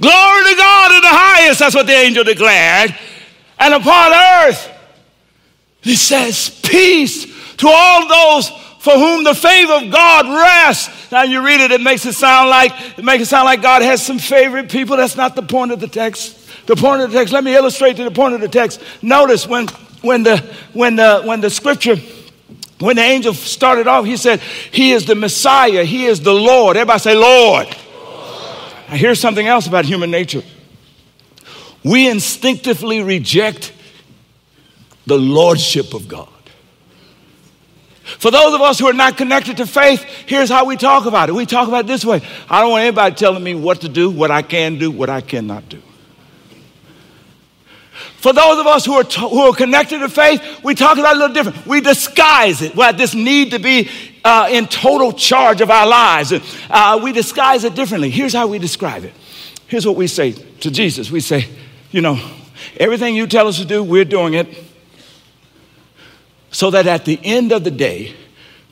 Glory 0.00 0.44
to 0.44 0.56
God 0.56 0.92
in 0.92 1.02
the 1.02 1.08
highest, 1.08 1.58
that's 1.58 1.74
what 1.74 1.86
the 1.86 1.92
angel 1.92 2.24
declared. 2.24 2.96
And 3.58 3.74
upon 3.74 4.12
earth, 4.12 4.70
he 5.82 5.94
says, 5.94 6.58
peace 6.62 7.26
to 7.56 7.68
all 7.68 8.08
those 8.08 8.48
for 8.80 8.92
whom 8.92 9.24
the 9.24 9.34
favor 9.34 9.74
of 9.74 9.92
God 9.92 10.26
rests. 10.26 11.12
Now 11.12 11.22
you 11.22 11.44
read 11.44 11.60
it, 11.60 11.70
it 11.70 11.82
makes 11.82 12.06
it 12.06 12.14
sound 12.14 12.48
like 12.48 12.72
it 12.98 13.04
makes 13.04 13.24
it 13.24 13.26
sound 13.26 13.44
like 13.44 13.60
God 13.60 13.82
has 13.82 14.04
some 14.04 14.18
favorite 14.18 14.70
people. 14.70 14.96
That's 14.96 15.16
not 15.16 15.36
the 15.36 15.42
point 15.42 15.70
of 15.72 15.80
the 15.80 15.88
text 15.88 16.39
the 16.66 16.76
point 16.76 17.02
of 17.02 17.10
the 17.10 17.18
text. 17.18 17.32
Let 17.32 17.44
me 17.44 17.54
illustrate 17.54 17.96
to 17.96 18.04
the 18.04 18.10
point 18.10 18.34
of 18.34 18.40
the 18.40 18.48
text. 18.48 18.80
Notice 19.02 19.46
when, 19.46 19.68
when, 20.02 20.22
the, 20.22 20.38
when, 20.72 20.96
the, 20.96 21.22
when 21.22 21.40
the 21.40 21.50
scripture, 21.50 21.96
when 22.78 22.96
the 22.96 23.02
angel 23.02 23.34
started 23.34 23.86
off, 23.86 24.04
he 24.04 24.16
said, 24.16 24.40
He 24.40 24.92
is 24.92 25.06
the 25.06 25.14
Messiah, 25.14 25.84
He 25.84 26.06
is 26.06 26.20
the 26.20 26.34
Lord. 26.34 26.76
Everybody 26.76 27.00
say, 27.00 27.14
Lord. 27.14 27.68
Now, 28.88 28.96
here's 28.96 29.20
something 29.20 29.46
else 29.46 29.66
about 29.66 29.84
human 29.84 30.10
nature 30.10 30.42
we 31.82 32.08
instinctively 32.08 33.02
reject 33.02 33.72
the 35.06 35.18
lordship 35.18 35.94
of 35.94 36.08
God. 36.08 36.28
For 38.18 38.30
those 38.30 38.54
of 38.54 38.60
us 38.60 38.78
who 38.78 38.86
are 38.86 38.92
not 38.92 39.16
connected 39.16 39.58
to 39.58 39.66
faith, 39.66 40.02
here's 40.26 40.50
how 40.50 40.64
we 40.64 40.76
talk 40.76 41.06
about 41.06 41.28
it. 41.28 41.32
We 41.32 41.46
talk 41.46 41.68
about 41.68 41.84
it 41.84 41.86
this 41.86 42.04
way 42.04 42.22
I 42.48 42.60
don't 42.60 42.72
want 42.72 42.82
anybody 42.82 43.14
telling 43.14 43.42
me 43.42 43.54
what 43.54 43.82
to 43.82 43.88
do, 43.88 44.10
what 44.10 44.30
I 44.30 44.42
can 44.42 44.78
do, 44.78 44.90
what 44.90 45.08
I 45.08 45.20
cannot 45.20 45.68
do. 45.68 45.80
For 48.20 48.34
those 48.34 48.58
of 48.58 48.66
us 48.66 48.84
who 48.84 48.92
are, 48.92 49.04
to, 49.04 49.20
who 49.20 49.40
are 49.48 49.54
connected 49.54 50.00
to 50.00 50.08
faith, 50.10 50.62
we 50.62 50.74
talk 50.74 50.98
about 50.98 51.12
it 51.12 51.16
a 51.16 51.20
little 51.20 51.34
different. 51.34 51.66
We 51.66 51.80
disguise 51.80 52.60
it. 52.60 52.76
We 52.76 52.82
have 52.82 52.98
this 52.98 53.14
need 53.14 53.52
to 53.52 53.58
be 53.58 53.88
uh, 54.22 54.48
in 54.50 54.66
total 54.66 55.14
charge 55.14 55.62
of 55.62 55.70
our 55.70 55.86
lives. 55.86 56.30
Uh, 56.68 57.00
we 57.02 57.12
disguise 57.12 57.64
it 57.64 57.74
differently. 57.74 58.10
Here's 58.10 58.34
how 58.34 58.46
we 58.46 58.58
describe 58.58 59.04
it. 59.04 59.14
Here's 59.68 59.86
what 59.86 59.96
we 59.96 60.06
say 60.06 60.32
to 60.32 60.70
Jesus. 60.70 61.10
We 61.10 61.20
say, 61.20 61.48
you 61.92 62.02
know, 62.02 62.20
everything 62.76 63.16
you 63.16 63.26
tell 63.26 63.48
us 63.48 63.58
to 63.58 63.64
do, 63.64 63.82
we're 63.82 64.04
doing 64.04 64.34
it. 64.34 64.48
So 66.50 66.70
that 66.72 66.86
at 66.86 67.06
the 67.06 67.18
end 67.24 67.52
of 67.52 67.64
the 67.64 67.70
day, 67.70 68.14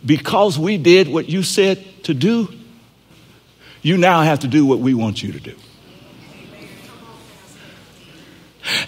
because 0.04 0.58
we 0.58 0.76
did 0.76 1.08
what 1.08 1.26
you 1.30 1.42
said 1.42 1.82
to 2.04 2.12
do, 2.12 2.52
you 3.80 3.96
now 3.96 4.20
have 4.20 4.40
to 4.40 4.46
do 4.46 4.66
what 4.66 4.80
we 4.80 4.92
want 4.92 5.22
you 5.22 5.32
to 5.32 5.40
do. 5.40 5.54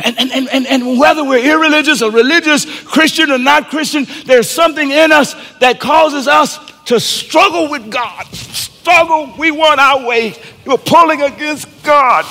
And, 0.02 0.18
and, 0.18 0.48
and, 0.48 0.66
and 0.66 0.98
whether 0.98 1.22
we're 1.22 1.44
irreligious 1.44 2.02
or 2.02 2.10
religious, 2.10 2.64
Christian 2.84 3.30
or 3.30 3.38
not 3.38 3.68
Christian, 3.68 4.06
there's 4.24 4.48
something 4.48 4.90
in 4.90 5.12
us 5.12 5.34
that 5.58 5.80
causes 5.80 6.26
us 6.26 6.58
to 6.86 6.98
struggle 6.98 7.70
with 7.70 7.90
God. 7.90 8.26
Struggle, 8.34 9.34
we 9.38 9.50
want 9.50 9.78
our 9.78 10.06
way. 10.06 10.34
We're 10.64 10.78
pulling 10.78 11.22
against 11.22 11.68
God. 11.82 12.24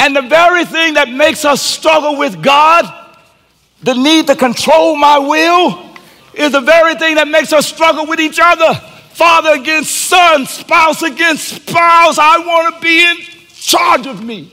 And 0.00 0.16
the 0.16 0.22
very 0.22 0.64
thing 0.64 0.94
that 0.94 1.08
makes 1.10 1.44
us 1.44 1.62
struggle 1.62 2.16
with 2.16 2.42
God, 2.42 2.92
the 3.82 3.94
need 3.94 4.26
to 4.26 4.34
control 4.34 4.96
my 4.96 5.18
will, 5.18 5.94
is 6.34 6.52
the 6.52 6.60
very 6.60 6.96
thing 6.96 7.16
that 7.16 7.28
makes 7.28 7.52
us 7.52 7.68
struggle 7.68 8.06
with 8.06 8.18
each 8.18 8.40
other. 8.42 8.80
Father 9.14 9.60
against 9.60 9.90
son, 9.90 10.46
spouse 10.46 11.02
against 11.02 11.48
spouse. 11.48 12.18
I 12.18 12.38
want 12.38 12.74
to 12.74 12.80
be 12.80 13.04
in 13.04 13.16
charge 13.50 14.06
of 14.06 14.22
me. 14.24 14.52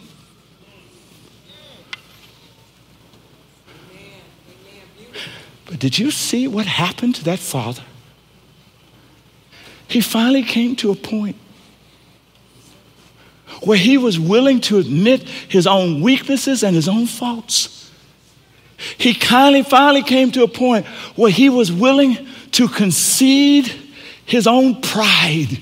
But 5.66 5.80
did 5.80 6.00
you 6.00 6.12
see 6.12 6.48
what 6.48 6.66
happened 6.66 7.16
to 7.16 7.24
that 7.26 7.40
father? 7.40 7.84
He 9.88 10.02
finally 10.02 10.44
came 10.44 10.76
to 10.78 10.92
a 10.92 10.96
point 10.96 11.36
where 13.64 13.78
he 13.78 13.98
was 13.98 14.20
willing 14.20 14.62
to 14.62 14.78
admit 14.78 15.24
his 15.24 15.68
own 15.68 16.02
weaknesses 16.02 16.64
and 16.64 16.76
his 16.76 16.88
own 16.88 17.06
faults. 17.06 17.92
He 18.98 19.14
kindly 19.14 19.64
finally 19.64 20.04
came 20.04 20.32
to 20.32 20.44
a 20.44 20.48
point 20.48 20.86
where 21.16 21.32
he 21.32 21.50
was 21.50 21.72
willing 21.72 22.28
to 22.52 22.68
concede 22.68 23.72
his 24.30 24.46
own 24.46 24.80
pride. 24.82 25.58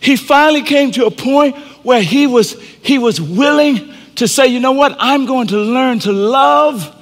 He 0.00 0.16
finally 0.16 0.62
came 0.62 0.90
to 0.92 1.06
a 1.06 1.10
point 1.10 1.56
where 1.84 2.02
he 2.02 2.26
was, 2.26 2.60
he 2.82 2.98
was 2.98 3.20
willing 3.20 3.94
to 4.16 4.26
say, 4.26 4.48
you 4.48 4.58
know 4.58 4.72
what, 4.72 4.96
I'm 4.98 5.26
going 5.26 5.46
to 5.48 5.56
learn 5.56 6.00
to 6.00 6.12
love 6.12 6.94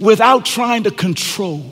without 0.00 0.44
trying 0.44 0.82
to 0.82 0.90
control. 0.90 1.64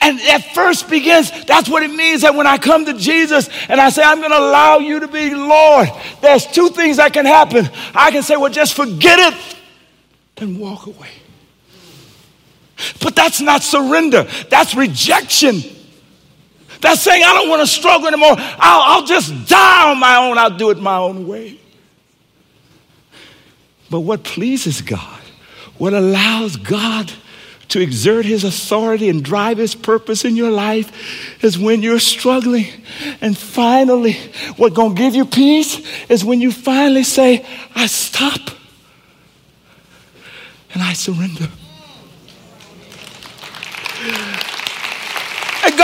And 0.00 0.18
at 0.20 0.54
first 0.54 0.88
begins, 0.88 1.30
that's 1.44 1.68
what 1.68 1.82
it 1.82 1.90
means 1.90 2.22
that 2.22 2.34
when 2.34 2.46
I 2.46 2.56
come 2.56 2.86
to 2.86 2.94
Jesus 2.94 3.50
and 3.68 3.78
I 3.78 3.90
say, 3.90 4.02
I'm 4.02 4.20
going 4.20 4.30
to 4.30 4.38
allow 4.38 4.78
you 4.78 5.00
to 5.00 5.08
be 5.08 5.34
Lord, 5.34 5.88
there's 6.22 6.46
two 6.46 6.70
things 6.70 6.96
that 6.96 7.12
can 7.12 7.26
happen. 7.26 7.68
I 7.94 8.10
can 8.10 8.22
say, 8.22 8.36
well, 8.36 8.50
just 8.50 8.74
forget 8.74 9.18
it 9.18 9.56
and 10.38 10.58
walk 10.58 10.86
away. 10.86 11.10
But 13.00 13.16
that's 13.16 13.40
not 13.40 13.62
surrender, 13.62 14.26
that's 14.50 14.74
rejection. 14.74 15.62
That's 16.80 17.00
saying, 17.00 17.22
I 17.24 17.32
don't 17.32 17.48
want 17.48 17.62
to 17.62 17.66
struggle 17.66 18.06
anymore. 18.06 18.34
I'll, 18.36 18.98
I'll 18.98 19.06
just 19.06 19.48
die 19.48 19.90
on 19.90 19.98
my 19.98 20.16
own, 20.16 20.38
I'll 20.38 20.56
do 20.56 20.70
it 20.70 20.78
my 20.78 20.98
own 20.98 21.26
way. 21.26 21.58
But 23.90 24.00
what 24.00 24.24
pleases 24.24 24.82
God, 24.82 25.22
what 25.78 25.94
allows 25.94 26.56
God 26.56 27.12
to 27.68 27.80
exert 27.80 28.24
his 28.24 28.44
authority 28.44 29.08
and 29.08 29.24
drive 29.24 29.58
his 29.58 29.74
purpose 29.74 30.24
in 30.24 30.36
your 30.36 30.50
life 30.50 31.42
is 31.42 31.58
when 31.58 31.82
you're 31.82 31.98
struggling. 31.98 32.66
And 33.20 33.36
finally, 33.36 34.16
what's 34.56 34.74
going 34.74 34.94
to 34.94 35.00
give 35.00 35.14
you 35.14 35.24
peace 35.24 35.80
is 36.08 36.24
when 36.24 36.40
you 36.40 36.52
finally 36.52 37.02
say, 37.02 37.44
I 37.74 37.86
stop 37.86 38.40
and 40.74 40.82
I 40.82 40.92
surrender. 40.92 41.48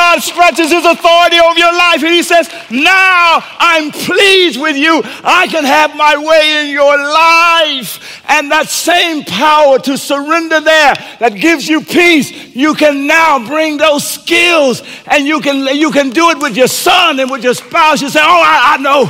God 0.03 0.21
stretches 0.21 0.73
his 0.73 0.85
authority 0.85 1.39
over 1.39 1.57
your 1.57 1.73
life 1.73 2.03
and 2.03 2.13
he 2.13 2.25
says, 2.25 2.49
Now 2.73 3.39
I'm 3.41 3.93
pleased 3.93 4.61
with 4.61 4.77
you. 4.77 5.01
I 5.23 5.47
can 5.47 5.63
have 5.63 5.95
my 5.95 6.17
way 6.17 6.65
in 6.65 6.73
your 6.73 6.99
life. 6.99 8.21
And 8.29 8.51
that 8.51 8.67
same 8.69 9.23
power 9.25 9.79
to 9.79 9.97
surrender 9.97 10.61
there 10.61 10.95
that 11.21 11.37
gives 11.37 11.69
you 11.69 11.83
peace, 11.83 12.33
you 12.53 12.75
can 12.75 13.07
now 13.07 13.47
bring 13.47 13.77
those 13.77 14.03
skills 14.03 14.83
and 15.07 15.25
you 15.25 15.41
can, 15.41 15.73
you 15.77 15.93
can 15.93 16.11
do 16.11 16.31
it 16.31 16.39
with 16.41 16.57
your 16.57 16.67
son 16.67 17.21
and 17.21 17.31
with 17.31 17.45
your 17.45 17.55
spouse. 17.55 18.03
You 18.03 18.09
say, 18.09 18.21
Oh, 18.21 18.43
I, 18.45 18.75
I 18.75 18.83
know. 18.83 19.03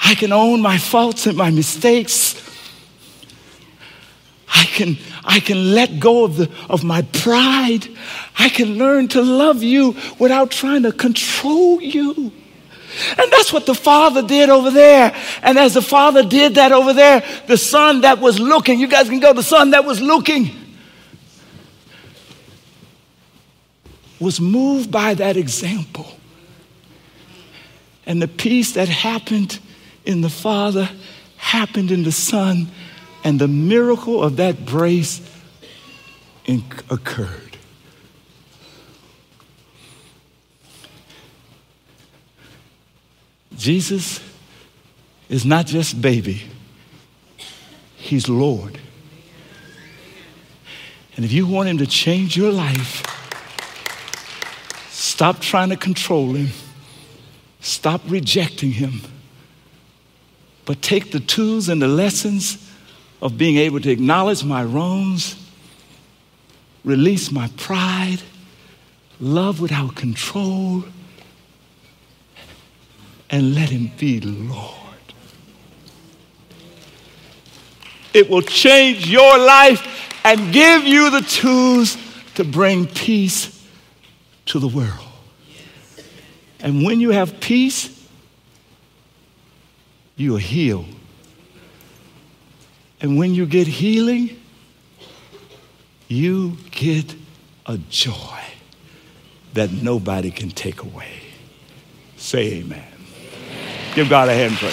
I 0.00 0.16
can 0.16 0.32
own 0.32 0.60
my 0.60 0.78
faults 0.78 1.26
and 1.26 1.36
my 1.36 1.50
mistakes. 1.50 2.34
I 4.52 4.64
can, 4.64 4.98
I 5.26 5.40
can 5.40 5.74
let 5.74 5.98
go 5.98 6.24
of, 6.24 6.36
the, 6.36 6.50
of 6.70 6.84
my 6.84 7.02
pride. 7.02 7.88
I 8.38 8.48
can 8.48 8.78
learn 8.78 9.08
to 9.08 9.22
love 9.22 9.62
you 9.62 9.96
without 10.20 10.52
trying 10.52 10.84
to 10.84 10.92
control 10.92 11.82
you. 11.82 12.32
And 13.18 13.32
that's 13.32 13.52
what 13.52 13.66
the 13.66 13.74
father 13.74 14.22
did 14.22 14.48
over 14.48 14.70
there. 14.70 15.14
And 15.42 15.58
as 15.58 15.74
the 15.74 15.82
father 15.82 16.22
did 16.22 16.54
that 16.54 16.72
over 16.72 16.92
there, 16.92 17.24
the 17.48 17.58
son 17.58 18.02
that 18.02 18.20
was 18.20 18.38
looking, 18.38 18.78
you 18.78 18.88
guys 18.88 19.08
can 19.08 19.20
go, 19.20 19.32
the 19.32 19.42
son 19.42 19.70
that 19.70 19.84
was 19.84 20.00
looking 20.00 20.50
was 24.20 24.40
moved 24.40 24.90
by 24.90 25.14
that 25.14 25.36
example. 25.36 26.06
And 28.06 28.22
the 28.22 28.28
peace 28.28 28.72
that 28.72 28.88
happened 28.88 29.58
in 30.04 30.20
the 30.20 30.30
father 30.30 30.88
happened 31.36 31.90
in 31.90 32.04
the 32.04 32.12
son 32.12 32.68
and 33.26 33.40
the 33.40 33.48
miracle 33.48 34.22
of 34.22 34.36
that 34.36 34.64
brace 34.64 35.20
occurred. 36.88 37.58
Jesus 43.56 44.20
is 45.28 45.44
not 45.44 45.66
just 45.66 46.00
baby, 46.00 46.42
he's 47.96 48.28
Lord. 48.28 48.78
And 51.16 51.24
if 51.24 51.32
you 51.32 51.48
want 51.48 51.68
him 51.68 51.78
to 51.78 51.86
change 51.88 52.36
your 52.36 52.52
life, 52.52 53.02
stop 54.90 55.40
trying 55.40 55.70
to 55.70 55.76
control 55.76 56.34
him, 56.34 56.50
stop 57.58 58.02
rejecting 58.06 58.70
him, 58.70 59.00
but 60.64 60.80
take 60.80 61.10
the 61.10 61.18
tools 61.18 61.68
and 61.68 61.82
the 61.82 61.88
lessons 61.88 62.65
of 63.22 63.38
being 63.38 63.56
able 63.56 63.80
to 63.80 63.90
acknowledge 63.90 64.44
my 64.44 64.62
wrongs, 64.62 65.36
release 66.84 67.30
my 67.30 67.48
pride, 67.56 68.22
love 69.20 69.60
without 69.60 69.94
control, 69.94 70.84
and 73.30 73.54
let 73.54 73.70
Him 73.70 73.90
be 73.98 74.20
Lord. 74.20 74.74
It 78.12 78.30
will 78.30 78.42
change 78.42 79.08
your 79.08 79.38
life 79.38 80.20
and 80.24 80.52
give 80.52 80.84
you 80.84 81.10
the 81.10 81.20
tools 81.20 81.96
to 82.34 82.44
bring 82.44 82.86
peace 82.86 83.66
to 84.46 84.58
the 84.58 84.68
world. 84.68 85.06
And 86.60 86.84
when 86.84 87.00
you 87.00 87.10
have 87.10 87.40
peace, 87.40 87.92
you 90.16 90.36
are 90.36 90.40
healed. 90.40 90.95
And 93.00 93.18
when 93.18 93.34
you 93.34 93.46
get 93.46 93.66
healing, 93.66 94.40
you 96.08 96.56
get 96.70 97.14
a 97.66 97.78
joy 97.78 98.40
that 99.54 99.72
nobody 99.72 100.30
can 100.30 100.50
take 100.50 100.82
away. 100.82 101.20
Say 102.16 102.54
amen. 102.58 102.78
amen. 102.78 103.94
Give 103.94 104.08
God 104.08 104.28
a 104.28 104.34
hand 104.34 104.54
praise. 104.56 104.72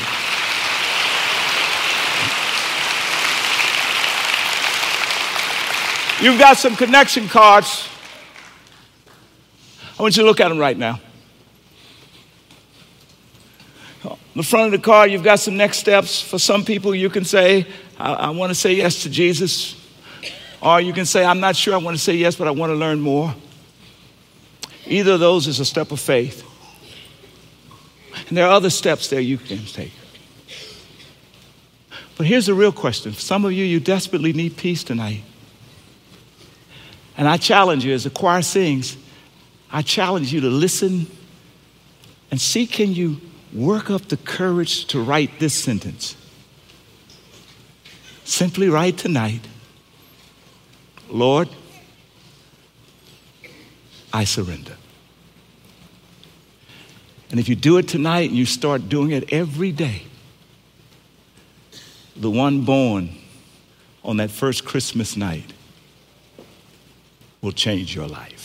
You've 6.24 6.40
got 6.40 6.58
some 6.58 6.76
connection 6.78 7.28
cards. 7.28 7.90
I 10.00 10.02
want 10.02 10.16
you 10.16 10.24
to 10.24 10.28
look 10.28 10.40
at 10.40 10.48
them 10.48 10.58
right 10.58 10.78
now. 10.78 11.02
The 14.36 14.44
front 14.44 14.74
of 14.74 14.82
the 14.82 14.84
card, 14.84 15.12
you've 15.12 15.24
got 15.24 15.40
some 15.40 15.58
next 15.58 15.78
steps. 15.78 16.20
For 16.20 16.40
some 16.40 16.66
people, 16.66 16.96
you 16.96 17.10
can 17.10 17.24
say, 17.24 17.68
I, 18.04 18.14
I 18.14 18.30
want 18.32 18.50
to 18.50 18.56
say 18.56 18.74
yes 18.74 19.04
to 19.04 19.10
Jesus. 19.10 19.80
Or 20.62 20.82
you 20.82 20.92
can 20.92 21.06
say, 21.06 21.24
I'm 21.24 21.40
not 21.40 21.56
sure 21.56 21.74
I 21.74 21.78
want 21.78 21.96
to 21.96 22.04
say 22.04 22.16
yes, 22.16 22.36
but 22.36 22.50
I 22.50 22.52
want 22.52 22.72
to 22.72 22.76
learn 22.76 23.00
more. 23.00 23.34
Either 24.86 25.14
of 25.14 25.22
those 25.22 25.48
is 25.48 25.62
a 25.62 25.66
step 25.66 25.92
of 25.92 26.02
faith. 26.02 26.44
And 28.28 28.38
there 28.38 28.46
are 28.46 28.52
other 28.52 28.70
steps 28.70 29.10
there 29.10 29.22
you 29.22 29.38
can 29.38 29.60
take. 29.60 29.94
But 32.18 32.28
here's 32.28 32.46
the 32.48 32.54
real 32.54 32.74
question. 32.74 33.14
For 33.14 33.22
some 33.22 33.46
of 33.46 33.54
you, 33.54 33.64
you 33.64 33.80
desperately 33.80 34.34
need 34.34 34.58
peace 34.58 34.84
tonight. 34.84 35.24
And 37.16 37.26
I 37.28 37.38
challenge 37.38 37.86
you, 37.86 37.94
as 37.94 38.04
the 38.04 38.10
choir 38.10 38.42
sings, 38.42 38.98
I 39.72 39.82
challenge 39.82 40.34
you 40.34 40.42
to 40.42 40.50
listen 40.50 41.08
and 42.32 42.42
see 42.42 42.68
can 42.68 42.94
you 42.94 43.22
work 43.54 43.90
up 43.90 44.10
the 44.10 44.18
courage 44.18 44.86
to 44.88 45.00
write 45.00 45.40
this 45.40 45.54
sentence. 45.54 46.18
Simply 48.26 48.70
write 48.70 48.98
tonight, 48.98 49.42
Lord, 51.10 51.50
I 54.12 54.24
surrender. 54.24 54.78
And 57.30 57.40
if 57.40 57.50
you 57.50 57.56
do 57.56 57.78
it 57.78 57.88
tonight 57.88 58.30
and 58.30 58.38
you 58.38 58.46
start 58.46 58.90
doing 58.90 59.12
it 59.12 59.34
every 59.34 59.72
day, 59.72 60.04
the 62.16 62.30
one 62.30 62.62
born 62.62 63.10
on 64.04 64.18
that 64.18 64.30
first 64.30 64.66
Christmas 64.66 65.18
night 65.18 65.52
will 67.42 67.52
change 67.52 67.96
your 67.96 68.08
life. 68.08 68.43